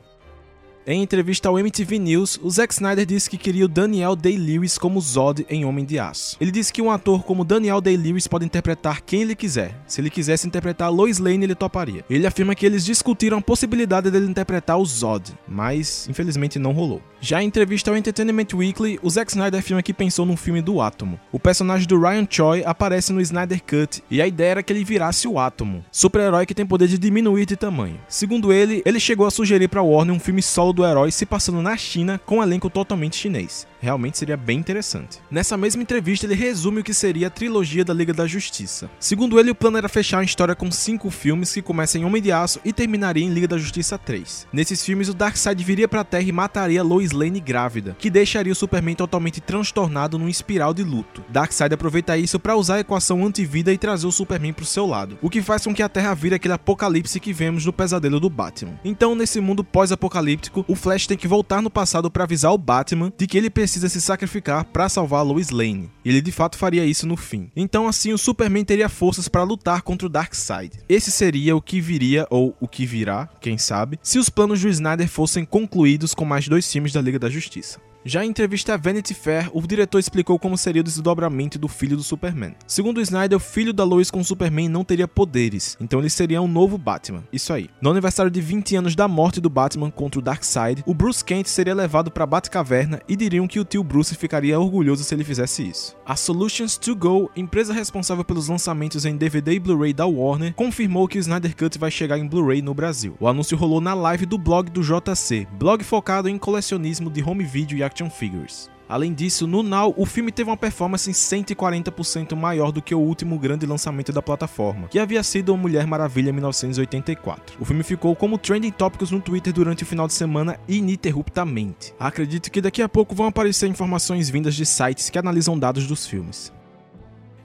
Em 0.87 1.03
entrevista 1.03 1.47
ao 1.47 1.59
MTV 1.59 1.99
News, 1.99 2.41
o 2.43 2.49
Zack 2.49 2.73
Snyder 2.73 3.05
disse 3.05 3.29
que 3.29 3.37
queria 3.37 3.67
o 3.67 3.69
Daniel 3.69 4.17
Day-Lewis 4.17 4.79
como 4.79 4.99
Zod 4.99 5.45
em 5.51 5.63
Homem 5.63 5.85
de 5.85 5.99
Aço. 5.99 6.39
Ele 6.41 6.51
disse 6.51 6.73
que 6.73 6.81
um 6.81 6.91
ator 6.91 7.23
como 7.23 7.45
Daniel 7.45 7.83
Day-Lewis 7.83 8.27
pode 8.27 8.47
interpretar 8.47 9.03
quem 9.03 9.21
ele 9.21 9.35
quiser. 9.35 9.79
Se 9.87 10.01
ele 10.01 10.09
quisesse 10.09 10.47
interpretar 10.47 10.91
Lois 10.91 11.19
Lane, 11.19 11.45
ele 11.45 11.55
toparia. 11.55 12.03
Ele 12.09 12.27
afirma 12.27 12.55
que 12.55 12.65
eles 12.65 12.83
discutiram 12.83 13.39
a 13.39 13.43
possibilidade 13.43 14.11
dele 14.11 14.25
interpretar 14.25 14.79
o 14.79 14.87
Zod, 14.87 15.35
mas 15.47 16.09
infelizmente 16.09 16.59
não 16.59 16.73
rolou. 16.73 17.03
Já 17.21 17.43
em 17.43 17.47
entrevista 17.47 17.91
ao 17.91 17.97
Entertainment 17.99 18.47
Weekly, 18.55 18.99
o 19.03 19.11
Zack 19.11 19.31
Snyder 19.31 19.61
afirma 19.61 19.83
que 19.83 19.93
pensou 19.93 20.25
num 20.25 20.37
filme 20.37 20.63
do 20.63 20.81
Átomo. 20.81 21.21
O 21.31 21.39
personagem 21.39 21.87
do 21.87 22.01
Ryan 22.01 22.27
Choi 22.29 22.65
aparece 22.65 23.13
no 23.13 23.21
Snyder 23.21 23.63
Cut 23.63 24.03
e 24.11 24.23
a 24.23 24.27
ideia 24.27 24.53
era 24.53 24.63
que 24.63 24.73
ele 24.73 24.83
virasse 24.83 25.29
o 25.29 25.39
Átomo, 25.39 25.85
super-herói 25.93 26.47
que 26.47 26.55
tem 26.55 26.65
poder 26.65 26.89
de 26.89 26.97
diminuir 26.97 27.45
de 27.45 27.57
tamanho. 27.57 28.01
Segundo 28.09 28.51
ele, 28.51 28.83
ele 28.87 28.99
chegou 28.99 29.27
a 29.27 29.31
sugerir 29.31 29.69
para 29.69 29.83
Warner 29.83 30.17
um 30.17 30.19
filme 30.19 30.41
solo 30.41 30.70
do 30.73 30.85
herói 30.85 31.11
se 31.11 31.27
passando 31.27 31.63
na 31.63 31.77
China 31.77 32.21
com 32.25 32.39
um 32.39 32.43
elenco 32.43 32.71
totalmente 32.71 33.17
chinês. 33.17 33.67
Realmente 33.81 34.19
seria 34.19 34.37
bem 34.37 34.59
interessante. 34.59 35.19
Nessa 35.31 35.57
mesma 35.57 35.83
entrevista, 35.83 36.27
ele 36.27 36.35
resume 36.35 36.81
o 36.81 36.85
que 36.85 36.93
seria 36.93 37.29
a 37.29 37.31
trilogia 37.31 37.85
da 37.85 37.95
Liga 37.95 38.13
da 38.13 38.27
Justiça. 38.27 38.91
Segundo 39.01 39.41
ele, 39.41 39.51
o 39.51 39.55
plano 39.55 39.79
era 39.79 39.89
fechar 39.89 40.19
a 40.19 40.25
história 40.25 40.55
com 40.55 40.71
cinco 40.71 41.11
filmes 41.11 41.53
que 41.53 41.63
começam 41.63 42.01
em 42.01 42.05
Homem 42.05 42.21
de 42.21 42.31
Aço 42.31 42.61
e 42.63 42.73
terminaria 42.73 43.25
em 43.25 43.31
Liga 43.31 43.49
da 43.49 43.57
Justiça 43.57 43.97
3. 43.97 44.49
Nesses 44.53 44.85
filmes, 44.85 45.09
o 45.09 45.15
Darkseid 45.15 45.65
viria 45.65 45.89
pra 45.89 46.05
Terra 46.05 46.25
e 46.25 46.33
mataria 46.33 46.83
Lois 46.83 47.13
Lane 47.13 47.41
grávida, 47.41 47.97
que 47.99 48.11
deixaria 48.11 48.53
o 48.53 48.57
Superman 48.57 48.95
totalmente 48.95 49.41
transtornado 49.41 50.19
num 50.19 50.29
espiral 50.29 50.75
de 50.75 50.85
luto. 50.85 51.25
Darkseid 51.31 51.73
aproveita 51.73 52.19
isso 52.19 52.39
para 52.39 52.57
usar 52.57 52.75
a 52.75 52.81
equação 52.81 53.25
antivida 53.25 53.73
e 53.73 53.79
trazer 53.79 54.07
o 54.07 54.13
Superman 54.13 54.53
pro 54.53 54.65
seu 54.67 54.87
lado, 54.87 55.19
o 55.23 55.31
que 55.31 55.41
faz 55.41 55.65
com 55.65 55.75
que 55.75 55.83
a 55.83 55.89
Terra 55.89 56.15
vire 56.15 56.35
aquele 56.35 56.55
apocalipse 56.55 57.19
que 57.19 57.33
vemos 57.33 57.65
no 57.65 57.73
pesadelo 57.73 58.21
do 58.21 58.29
Batman. 58.29 58.79
Então, 58.85 59.15
nesse 59.15 59.41
mundo 59.41 59.65
pós-apocalíptico, 59.65 60.60
o 60.69 60.75
Flash 60.75 61.07
tem 61.07 61.17
que 61.17 61.29
voltar 61.29 61.61
no 61.63 61.71
passado 61.71 62.11
para 62.11 62.25
avisar 62.25 62.53
o 62.53 62.59
Batman 62.59 63.13
de 63.17 63.27
que 63.27 63.37
ele 63.37 63.51
precisa 63.51 63.89
se 63.89 64.01
sacrificar 64.01 64.65
para 64.65 64.89
salvar 64.89 65.25
Lois 65.25 65.51
Lane. 65.51 65.91
Ele 66.05 66.21
de 66.21 66.33
fato 66.33 66.57
faria 66.57 66.85
isso 66.85 67.07
no 67.07 67.17
fim. 67.17 67.51
Então 67.55 67.87
assim 67.87 68.13
o 68.13 68.19
Superman 68.19 68.65
teria 68.65 68.89
forças 68.89 69.29
para 69.29 69.43
lutar 69.43 69.83
contra 69.83 70.07
o 70.07 70.11
Darkseid. 70.11 70.73
Esse 70.89 71.11
seria 71.11 71.57
o 71.57 71.63
que 71.63 71.81
viria 71.81 72.27
ou 72.31 72.57
o 72.61 72.69
que 72.69 72.87
virá, 72.87 73.29
quem 73.41 73.59
sabe, 73.59 73.99
se 74.03 74.19
os 74.19 74.29
planos 74.29 74.61
do 74.61 74.69
Snyder 74.69 75.09
fossem 75.09 75.45
concluídos 75.45 76.15
com 76.15 76.25
mais 76.25 76.49
dois 76.49 76.71
filmes 76.71 76.93
da 76.93 77.01
Liga 77.01 77.19
da 77.19 77.31
Justiça. 77.31 77.81
Já 78.03 78.25
em 78.25 78.31
entrevista 78.31 78.73
a 78.73 78.77
Vanity 78.79 79.13
Fair, 79.13 79.51
o 79.53 79.61
diretor 79.61 79.99
explicou 79.99 80.39
como 80.39 80.57
seria 80.57 80.81
o 80.81 80.85
desdobramento 80.85 81.59
do 81.59 81.69
filho 81.69 81.99
do 81.99 82.03
Superman. 82.03 82.55
Segundo 82.67 82.99
Snyder, 83.03 83.37
o 83.37 83.41
filho 83.41 83.75
da 83.75 83.85
Lois 83.85 84.11
com 84.11 84.21
o 84.21 84.25
Superman 84.25 84.71
não 84.71 84.83
teria 84.83 85.07
poderes, 85.07 85.77
então 85.79 86.01
ele 86.01 86.09
seria 86.09 86.41
um 86.41 86.49
novo 86.49 86.79
Batman. 86.79 87.23
Isso 87.31 87.53
aí. 87.53 87.69
No 87.79 87.91
aniversário 87.91 88.31
de 88.31 88.41
20 88.41 88.77
anos 88.77 88.97
da 88.97 89.07
morte 89.07 89.39
do 89.39 89.51
Batman 89.51 89.91
contra 89.91 90.19
o 90.19 90.23
Darkseid, 90.23 90.83
o 90.87 90.95
Bruce 90.95 91.23
Kent 91.23 91.47
seria 91.47 91.75
levado 91.75 92.11
para 92.11 92.25
Batcaverna 92.25 93.03
e 93.07 93.15
diriam 93.15 93.47
que 93.47 93.61
o 93.61 93.67
tio 93.67 93.85
Bruce 93.85 94.15
ficaria 94.15 94.59
orgulhoso 94.59 95.05
se 95.05 95.15
ele 95.15 95.23
fizesse 95.23 95.69
isso. 95.69 95.95
A 96.07 96.17
Solutions 96.17 96.79
2 96.79 96.97
Go, 96.97 97.31
empresa 97.37 97.75
responsável 97.75 98.25
pelos 98.25 98.49
lançamentos 98.49 99.05
em 99.05 99.15
DVD 99.15 99.53
e 99.53 99.61
Blu-ray 99.61 99.93
da 99.93 100.07
Warner, 100.07 100.55
confirmou 100.55 101.07
que 101.07 101.19
o 101.19 101.21
Snyder 101.21 101.55
Cut 101.55 101.79
vai 101.79 101.91
chegar 101.91 102.19
em 102.19 102.27
Blu-ray 102.27 102.63
no 102.63 102.73
Brasil. 102.73 103.15
O 103.21 103.29
anúncio 103.29 103.59
rolou 103.59 103.83
na 103.83 103.93
live 103.93 104.25
do 104.25 104.39
blog 104.39 104.71
do 104.71 104.81
JC, 104.81 105.47
blog 105.59 105.85
focado 105.85 106.31
em 106.31 106.39
colecionismo 106.39 107.11
de 107.11 107.23
home 107.23 107.45
video 107.45 107.77
e 107.77 107.90
action 107.91 108.09
figures. 108.09 108.71
Além 108.89 109.15
disso, 109.15 109.47
no 109.47 109.63
Now, 109.63 109.95
o 109.97 110.05
filme 110.05 110.33
teve 110.33 110.51
uma 110.51 110.57
performance 110.57 111.09
140% 111.09 112.35
maior 112.35 112.73
do 112.73 112.83
que 112.83 112.93
o 112.93 112.99
último 112.99 113.39
grande 113.39 113.65
lançamento 113.65 114.13
da 114.13 114.21
plataforma, 114.21 114.89
que 114.89 114.99
havia 114.99 115.23
sido 115.23 115.57
Mulher 115.57 115.87
Maravilha 115.87 116.31
em 116.31 116.33
1984. 116.33 117.57
O 117.61 117.65
filme 117.65 117.85
ficou 117.85 118.17
como 118.17 118.37
trending 118.37 118.73
tópicos 118.73 119.13
no 119.13 119.21
Twitter 119.21 119.53
durante 119.53 119.85
o 119.85 119.87
final 119.87 120.09
de 120.09 120.13
semana 120.13 120.59
ininterruptamente. 120.67 121.95
Acredito 122.01 122.51
que 122.51 122.61
daqui 122.61 122.83
a 122.83 122.89
pouco 122.89 123.15
vão 123.15 123.27
aparecer 123.27 123.69
informações 123.69 124.29
vindas 124.29 124.57
de 124.57 124.67
sites 124.67 125.09
que 125.09 125.19
analisam 125.19 125.57
dados 125.57 125.87
dos 125.87 126.05
filmes. 126.05 126.53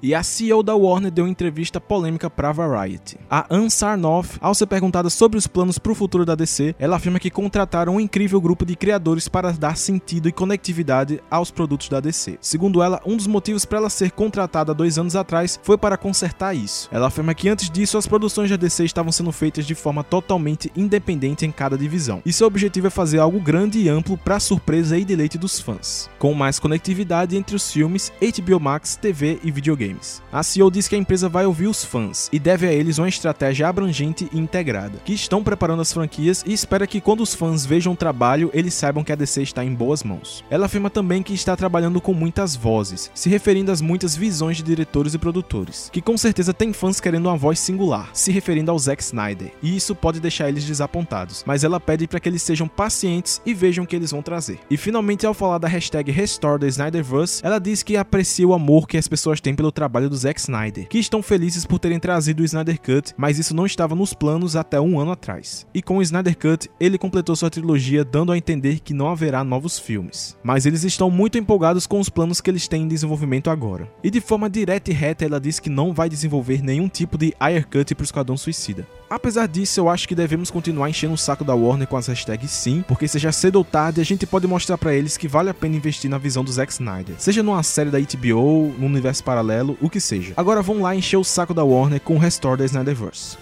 E 0.05 0.13
a 0.13 0.21
CEO 0.21 0.61
da 0.61 0.75
Warner 0.75 1.11
deu 1.11 1.27
entrevista 1.27 1.81
polêmica 1.81 2.29
para 2.29 2.51
Variety. 2.51 3.17
A 3.27 3.47
Ann 3.49 3.71
Sarnoff, 3.71 4.37
ao 4.39 4.53
ser 4.53 4.67
perguntada 4.67 5.09
sobre 5.09 5.35
os 5.35 5.47
planos 5.47 5.79
para 5.79 5.91
o 5.91 5.95
futuro 5.95 6.23
da 6.23 6.35
DC, 6.35 6.75
ela 6.77 6.97
afirma 6.97 7.19
que 7.19 7.31
contrataram 7.31 7.95
um 7.95 7.99
incrível 7.99 8.39
grupo 8.39 8.67
de 8.67 8.75
criadores 8.75 9.27
para 9.27 9.51
dar 9.51 9.75
sentido 9.75 10.29
e 10.29 10.31
conectividade 10.31 11.19
aos 11.27 11.49
produtos 11.49 11.89
da 11.89 11.99
DC. 11.99 12.37
Segundo 12.39 12.83
ela, 12.83 13.01
um 13.03 13.17
dos 13.17 13.25
motivos 13.25 13.65
para 13.65 13.79
ela 13.79 13.89
ser 13.89 14.11
contratada 14.11 14.75
dois 14.75 14.99
anos 14.99 15.15
atrás 15.15 15.59
foi 15.63 15.75
para 15.75 15.97
consertar 15.97 16.55
isso. 16.55 16.87
Ela 16.91 17.07
afirma 17.07 17.33
que 17.33 17.49
antes 17.49 17.67
disso 17.71 17.97
as 17.97 18.05
produções 18.05 18.51
da 18.51 18.57
DC 18.57 18.85
estavam 18.85 19.11
sendo 19.11 19.31
feitas 19.31 19.65
de 19.65 19.73
forma 19.73 20.03
totalmente 20.03 20.71
independente 20.75 21.47
em 21.47 21.51
cada 21.51 21.75
divisão. 21.75 22.21
E 22.23 22.31
seu 22.31 22.45
objetivo 22.45 22.85
é 22.85 22.91
fazer 22.91 23.17
algo 23.17 23.39
grande 23.39 23.79
e 23.79 23.89
amplo 23.89 24.19
para 24.19 24.39
surpresa 24.39 24.99
e 24.99 25.03
deleite 25.03 25.39
dos 25.39 25.59
fãs, 25.59 26.11
com 26.19 26.31
mais 26.35 26.59
conectividade 26.59 27.35
entre 27.35 27.55
os 27.55 27.71
filmes, 27.71 28.13
HBO 28.21 28.59
Max, 28.59 28.95
TV 28.95 29.39
e 29.43 29.49
videogame 29.49 29.94
games. 29.95 30.21
A 30.31 30.43
CEO 30.43 30.69
diz 30.69 30.87
que 30.87 30.95
a 30.95 30.97
empresa 30.97 31.29
vai 31.29 31.45
ouvir 31.45 31.67
os 31.67 31.83
fãs 31.83 32.29
e 32.31 32.39
deve 32.39 32.67
a 32.67 32.73
eles 32.73 32.97
uma 32.97 33.07
estratégia 33.07 33.67
abrangente 33.67 34.27
e 34.31 34.39
integrada, 34.39 34.99
que 35.03 35.13
estão 35.13 35.43
preparando 35.43 35.81
as 35.81 35.93
franquias 35.93 36.43
e 36.45 36.53
espera 36.53 36.87
que 36.87 37.01
quando 37.01 37.21
os 37.21 37.33
fãs 37.33 37.65
vejam 37.65 37.93
o 37.93 37.97
trabalho, 37.97 38.49
eles 38.53 38.73
saibam 38.73 39.03
que 39.03 39.11
a 39.11 39.15
DC 39.15 39.41
está 39.41 39.63
em 39.63 39.73
boas 39.73 40.03
mãos. 40.03 40.43
Ela 40.49 40.65
afirma 40.65 40.89
também 40.89 41.23
que 41.23 41.33
está 41.33 41.55
trabalhando 41.55 42.01
com 42.01 42.13
muitas 42.13 42.55
vozes, 42.55 43.09
se 43.13 43.29
referindo 43.29 43.71
às 43.71 43.81
muitas 43.81 44.15
visões 44.15 44.57
de 44.57 44.63
diretores 44.63 45.13
e 45.13 45.17
produtores, 45.17 45.89
que 45.91 46.01
com 46.01 46.17
certeza 46.17 46.53
tem 46.53 46.73
fãs 46.73 46.99
querendo 46.99 47.27
uma 47.27 47.37
voz 47.37 47.59
singular, 47.59 48.09
se 48.13 48.31
referindo 48.31 48.71
ao 48.71 48.79
Zack 48.79 49.01
Snyder, 49.01 49.53
e 49.61 49.75
isso 49.75 49.95
pode 49.95 50.19
deixar 50.19 50.49
eles 50.49 50.65
desapontados, 50.65 51.43
mas 51.45 51.63
ela 51.63 51.79
pede 51.79 52.07
para 52.07 52.19
que 52.19 52.27
eles 52.27 52.41
sejam 52.41 52.67
pacientes 52.67 53.41
e 53.45 53.53
vejam 53.53 53.83
o 53.83 53.87
que 53.87 53.95
eles 53.95 54.11
vão 54.11 54.21
trazer. 54.21 54.59
E 54.69 54.77
finalmente, 54.77 55.25
ao 55.25 55.33
falar 55.33 55.57
da 55.57 55.67
hashtag 55.67 56.11
Restore 56.11 56.59
the 56.59 56.67
Snyderverse, 56.67 57.41
ela 57.43 57.59
diz 57.59 57.83
que 57.83 57.97
aprecia 57.97 58.47
o 58.47 58.53
amor 58.53 58.87
que 58.87 58.97
as 58.97 59.07
pessoas 59.07 59.39
têm 59.39 59.55
pelo 59.55 59.71
trabalho 59.75 60.09
do 60.09 60.15
Zack 60.15 60.39
Snyder, 60.39 60.87
que 60.87 60.97
estão 60.97 61.21
felizes 61.21 61.65
por 61.65 61.77
terem 61.77 61.99
trazido 61.99 62.41
o 62.41 62.45
Snyder 62.45 62.81
Cut, 62.81 63.13
mas 63.15 63.37
isso 63.37 63.55
não 63.55 63.65
estava 63.65 63.93
nos 63.93 64.13
planos 64.13 64.55
até 64.55 64.79
um 64.81 64.99
ano 64.99 65.11
atrás. 65.11 65.67
E 65.73 65.81
com 65.81 65.97
o 65.97 66.01
Snyder 66.01 66.35
Cut, 66.37 66.69
ele 66.79 66.97
completou 66.97 67.35
sua 67.35 67.49
trilogia 67.49 68.03
dando 68.03 68.31
a 68.31 68.37
entender 68.37 68.79
que 68.79 68.93
não 68.93 69.09
haverá 69.09 69.43
novos 69.43 69.77
filmes. 69.77 70.37
Mas 70.41 70.65
eles 70.65 70.83
estão 70.83 71.11
muito 71.11 71.37
empolgados 71.37 71.85
com 71.85 71.99
os 71.99 72.09
planos 72.09 72.41
que 72.41 72.49
eles 72.49 72.67
têm 72.67 72.83
em 72.83 72.87
desenvolvimento 72.87 73.49
agora. 73.49 73.91
E 74.03 74.09
de 74.09 74.21
forma 74.21 74.49
direta 74.49 74.89
e 74.89 74.93
reta, 74.93 75.25
ela 75.25 75.39
diz 75.39 75.59
que 75.59 75.69
não 75.69 75.93
vai 75.93 76.09
desenvolver 76.09 76.63
nenhum 76.63 76.87
tipo 76.87 77.17
de 77.17 77.35
Ayer 77.39 77.67
Cut 77.67 77.93
para 77.93 78.03
o 78.03 78.05
Esquadrão 78.05 78.37
Suicida. 78.37 78.87
Apesar 79.09 79.47
disso, 79.47 79.79
eu 79.79 79.87
acho 79.87 80.07
que 80.07 80.15
devemos 80.15 80.49
continuar 80.49 80.89
enchendo 80.89 81.13
o 81.13 81.17
saco 81.17 81.43
da 81.43 81.53
Warner 81.53 81.87
com 81.87 81.95
as 81.95 82.07
hashtags 82.07 82.51
sim, 82.51 82.83
porque 82.87 83.07
seja 83.07 83.31
cedo 83.31 83.57
ou 83.57 83.63
tarde 83.63 84.01
a 84.01 84.03
gente 84.03 84.25
pode 84.25 84.47
mostrar 84.47 84.77
para 84.77 84.93
eles 84.93 85.15
que 85.15 85.27
vale 85.27 85.49
a 85.49 85.53
pena 85.53 85.75
investir 85.75 86.09
na 86.09 86.17
visão 86.17 86.43
do 86.43 86.51
Zack 86.51 86.71
Snyder, 86.71 87.15
seja 87.17 87.43
numa 87.43 87.61
série 87.61 87.91
da 87.91 87.99
HBO, 87.99 88.73
num 88.77 88.87
universo 88.87 89.23
paralelo, 89.23 89.64
o 89.81 89.89
que 89.89 89.99
seja. 89.99 90.33
Agora 90.37 90.61
vamos 90.61 90.83
lá 90.83 90.95
encher 90.95 91.17
o 91.17 91.23
saco 91.23 91.53
da 91.53 91.63
Warner 91.63 92.01
com 92.01 92.15
o 92.15 92.19
Restore 92.19 92.59
da 92.59 92.65
Snyderverse. 92.65 93.37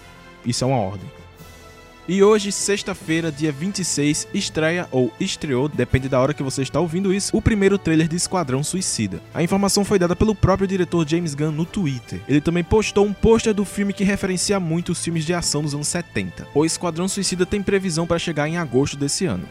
Isso 0.46 0.64
é 0.64 0.68
uma 0.68 0.78
ordem. 0.78 1.10
E 2.06 2.22
hoje, 2.22 2.52
sexta-feira, 2.52 3.32
dia 3.32 3.50
26, 3.50 4.28
estreia 4.34 4.90
ou 4.92 5.10
estreou, 5.22 5.70
depende 5.70 6.10
da 6.10 6.20
hora 6.20 6.34
que 6.34 6.44
você 6.44 6.62
está 6.62 6.78
ouvindo 6.78 7.14
isso, 7.14 7.36
o 7.36 7.42
primeiro 7.42 7.78
trailer 7.78 8.10
de 8.10 8.18
Esquadrão 8.18 8.62
Suicida. 8.62 9.22
A 9.34 9.42
informação 9.42 9.86
foi 9.86 9.98
dada 9.98 10.14
pelo 10.14 10.36
próprio 10.36 10.68
diretor 10.68 11.08
James 11.08 11.34
Gunn 11.34 11.52
no 11.52 11.66
Twitter. 11.66 12.20
Ele 12.28 12.42
também 12.42 12.62
postou 12.62 13.06
um 13.06 13.14
pôster 13.14 13.54
do 13.54 13.64
filme 13.64 13.94
que 13.94 14.04
referencia 14.04 14.60
muito 14.60 14.92
os 14.92 15.02
filmes 15.02 15.24
de 15.24 15.34
ação 15.34 15.62
dos 15.62 15.74
anos 15.74 15.88
70. 15.88 16.46
O 16.54 16.66
Esquadrão 16.66 17.08
Suicida 17.08 17.46
tem 17.46 17.64
previsão 17.64 18.06
para 18.06 18.20
chegar 18.20 18.50
em 18.50 18.58
agosto 18.58 18.98
desse 18.98 19.26
ano. 19.26 19.48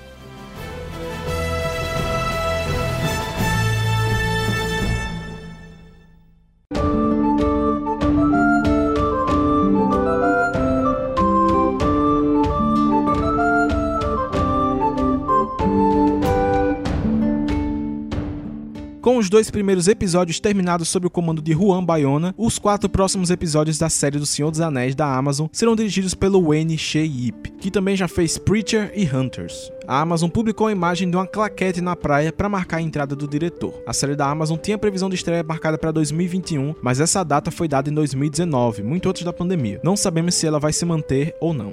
Dois 19.33 19.51
primeiros 19.51 19.89
episódios 19.89 20.39
terminados 20.39 20.91
sob 20.91 21.07
o 21.07 21.11
comando 21.11 21.41
de 21.41 21.55
Juan 21.55 21.83
Bayona, 21.83 22.35
os 22.37 22.59
quatro 22.59 22.87
próximos 22.87 23.31
episódios 23.31 23.79
da 23.79 23.89
série 23.89 24.19
do 24.19 24.27
Senhor 24.27 24.51
dos 24.51 24.61
Anéis 24.61 24.95
da 24.95 25.07
Amazon 25.07 25.47
serão 25.51 25.75
dirigidos 25.75 26.13
pelo 26.13 26.49
Wayne 26.49 26.77
Shea 26.77 27.03
Yip, 27.03 27.51
que 27.53 27.71
também 27.71 27.97
já 27.97 28.07
fez 28.07 28.37
Preacher 28.37 28.93
e 28.95 29.07
Hunters. 29.07 29.73
A 29.89 30.03
Amazon 30.03 30.29
publicou 30.29 30.67
a 30.67 30.73
imagem 30.73 31.09
de 31.09 31.17
uma 31.17 31.27
claquete 31.27 31.81
na 31.81 31.97
praia 31.97 32.31
para 32.31 32.47
marcar 32.47 32.77
a 32.77 32.83
entrada 32.83 33.17
do 33.17 33.27
diretor. 33.27 33.73
A 33.87 33.95
série 33.95 34.15
da 34.15 34.29
Amazon 34.29 34.59
tinha 34.59 34.77
previsão 34.77 35.09
de 35.09 35.17
estreia 35.17 35.43
marcada 35.43 35.79
para 35.79 35.91
2021, 35.93 36.75
mas 36.83 37.01
essa 37.01 37.25
data 37.25 37.51
foi 37.51 37.67
dada 37.67 37.89
em 37.89 37.95
2019, 37.95 38.83
muito 38.83 39.09
antes 39.09 39.25
da 39.25 39.33
pandemia. 39.33 39.81
Não 39.83 39.97
sabemos 39.97 40.35
se 40.35 40.47
ela 40.47 40.61
vai 40.61 40.75
se 40.75 40.85
manter 40.85 41.35
ou 41.41 41.55
não. 41.55 41.73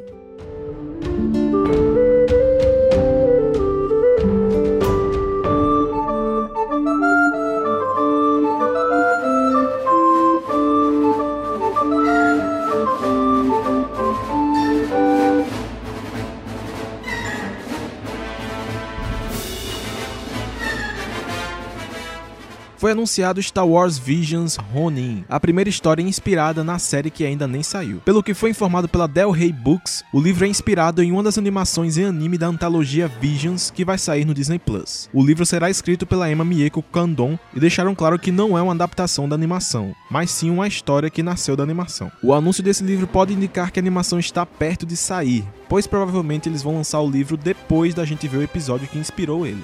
Foi 22.89 22.93
anunciado 22.93 23.43
Star 23.43 23.67
Wars 23.67 23.99
Visions 23.99 24.57
Ronin, 24.73 25.23
a 25.29 25.39
primeira 25.39 25.69
história 25.69 26.01
inspirada 26.01 26.63
na 26.63 26.79
série 26.79 27.11
que 27.11 27.23
ainda 27.23 27.47
nem 27.47 27.61
saiu. 27.61 27.99
Pelo 27.99 28.23
que 28.23 28.33
foi 28.33 28.49
informado 28.49 28.89
pela 28.89 29.07
Del 29.07 29.29
Rey 29.29 29.53
Books, 29.53 30.03
o 30.11 30.19
livro 30.19 30.43
é 30.43 30.47
inspirado 30.47 31.03
em 31.03 31.11
uma 31.11 31.21
das 31.21 31.37
animações 31.37 31.99
em 31.99 32.05
anime 32.05 32.35
da 32.35 32.47
antologia 32.47 33.07
Visions 33.07 33.69
que 33.69 33.85
vai 33.85 33.99
sair 33.99 34.25
no 34.25 34.33
Disney 34.33 34.57
Plus. 34.57 35.07
O 35.13 35.23
livro 35.23 35.45
será 35.45 35.69
escrito 35.69 36.07
pela 36.07 36.31
Emma 36.31 36.43
Mieko 36.43 36.81
Kandon 36.81 37.37
e 37.53 37.59
deixaram 37.59 37.93
claro 37.93 38.17
que 38.17 38.31
não 38.31 38.57
é 38.57 38.61
uma 38.61 38.73
adaptação 38.73 39.29
da 39.29 39.35
animação, 39.35 39.93
mas 40.09 40.31
sim 40.31 40.49
uma 40.49 40.67
história 40.67 41.11
que 41.11 41.21
nasceu 41.21 41.55
da 41.55 41.61
animação. 41.61 42.11
O 42.23 42.33
anúncio 42.33 42.63
desse 42.63 42.83
livro 42.83 43.05
pode 43.05 43.35
indicar 43.35 43.71
que 43.71 43.79
a 43.79 43.83
animação 43.83 44.17
está 44.17 44.47
perto 44.47 44.83
de 44.83 44.97
sair, 44.97 45.45
pois 45.67 45.85
provavelmente 45.85 46.49
eles 46.49 46.63
vão 46.63 46.73
lançar 46.73 47.01
o 47.01 47.09
livro 47.09 47.37
depois 47.37 47.93
da 47.93 48.03
gente 48.03 48.27
ver 48.27 48.37
o 48.37 48.43
episódio 48.43 48.87
que 48.87 48.97
inspirou 48.97 49.45
ele. 49.45 49.61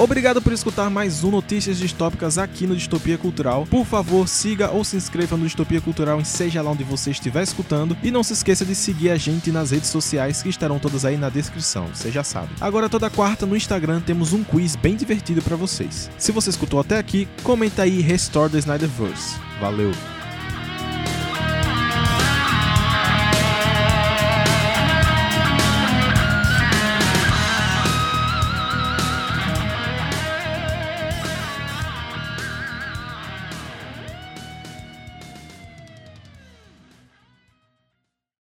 Obrigado 0.00 0.40
por 0.40 0.54
escutar 0.54 0.88
mais 0.88 1.22
um 1.24 1.30
Notícias 1.30 1.76
Distópicas 1.76 2.38
aqui 2.38 2.66
no 2.66 2.74
Distopia 2.74 3.18
Cultural. 3.18 3.66
Por 3.66 3.84
favor, 3.84 4.26
siga 4.26 4.70
ou 4.70 4.82
se 4.82 4.96
inscreva 4.96 5.36
no 5.36 5.44
Distopia 5.44 5.78
Cultural 5.78 6.18
em 6.18 6.24
seja 6.24 6.62
lá 6.62 6.70
onde 6.70 6.82
você 6.82 7.10
estiver 7.10 7.42
escutando. 7.42 7.94
E 8.02 8.10
não 8.10 8.22
se 8.22 8.32
esqueça 8.32 8.64
de 8.64 8.74
seguir 8.74 9.10
a 9.10 9.16
gente 9.16 9.52
nas 9.52 9.72
redes 9.72 9.90
sociais 9.90 10.42
que 10.42 10.48
estarão 10.48 10.78
todas 10.78 11.04
aí 11.04 11.18
na 11.18 11.28
descrição, 11.28 11.86
você 11.88 12.10
já 12.10 12.24
sabe. 12.24 12.48
Agora, 12.62 12.88
toda 12.88 13.10
quarta 13.10 13.44
no 13.44 13.54
Instagram 13.54 14.00
temos 14.00 14.32
um 14.32 14.42
quiz 14.42 14.74
bem 14.74 14.96
divertido 14.96 15.42
para 15.42 15.54
vocês. 15.54 16.10
Se 16.16 16.32
você 16.32 16.48
escutou 16.48 16.80
até 16.80 16.96
aqui, 16.96 17.28
comenta 17.42 17.82
aí 17.82 18.00
Restore 18.00 18.50
the 18.50 18.58
Snyderverse. 18.58 19.36
Valeu! 19.60 19.92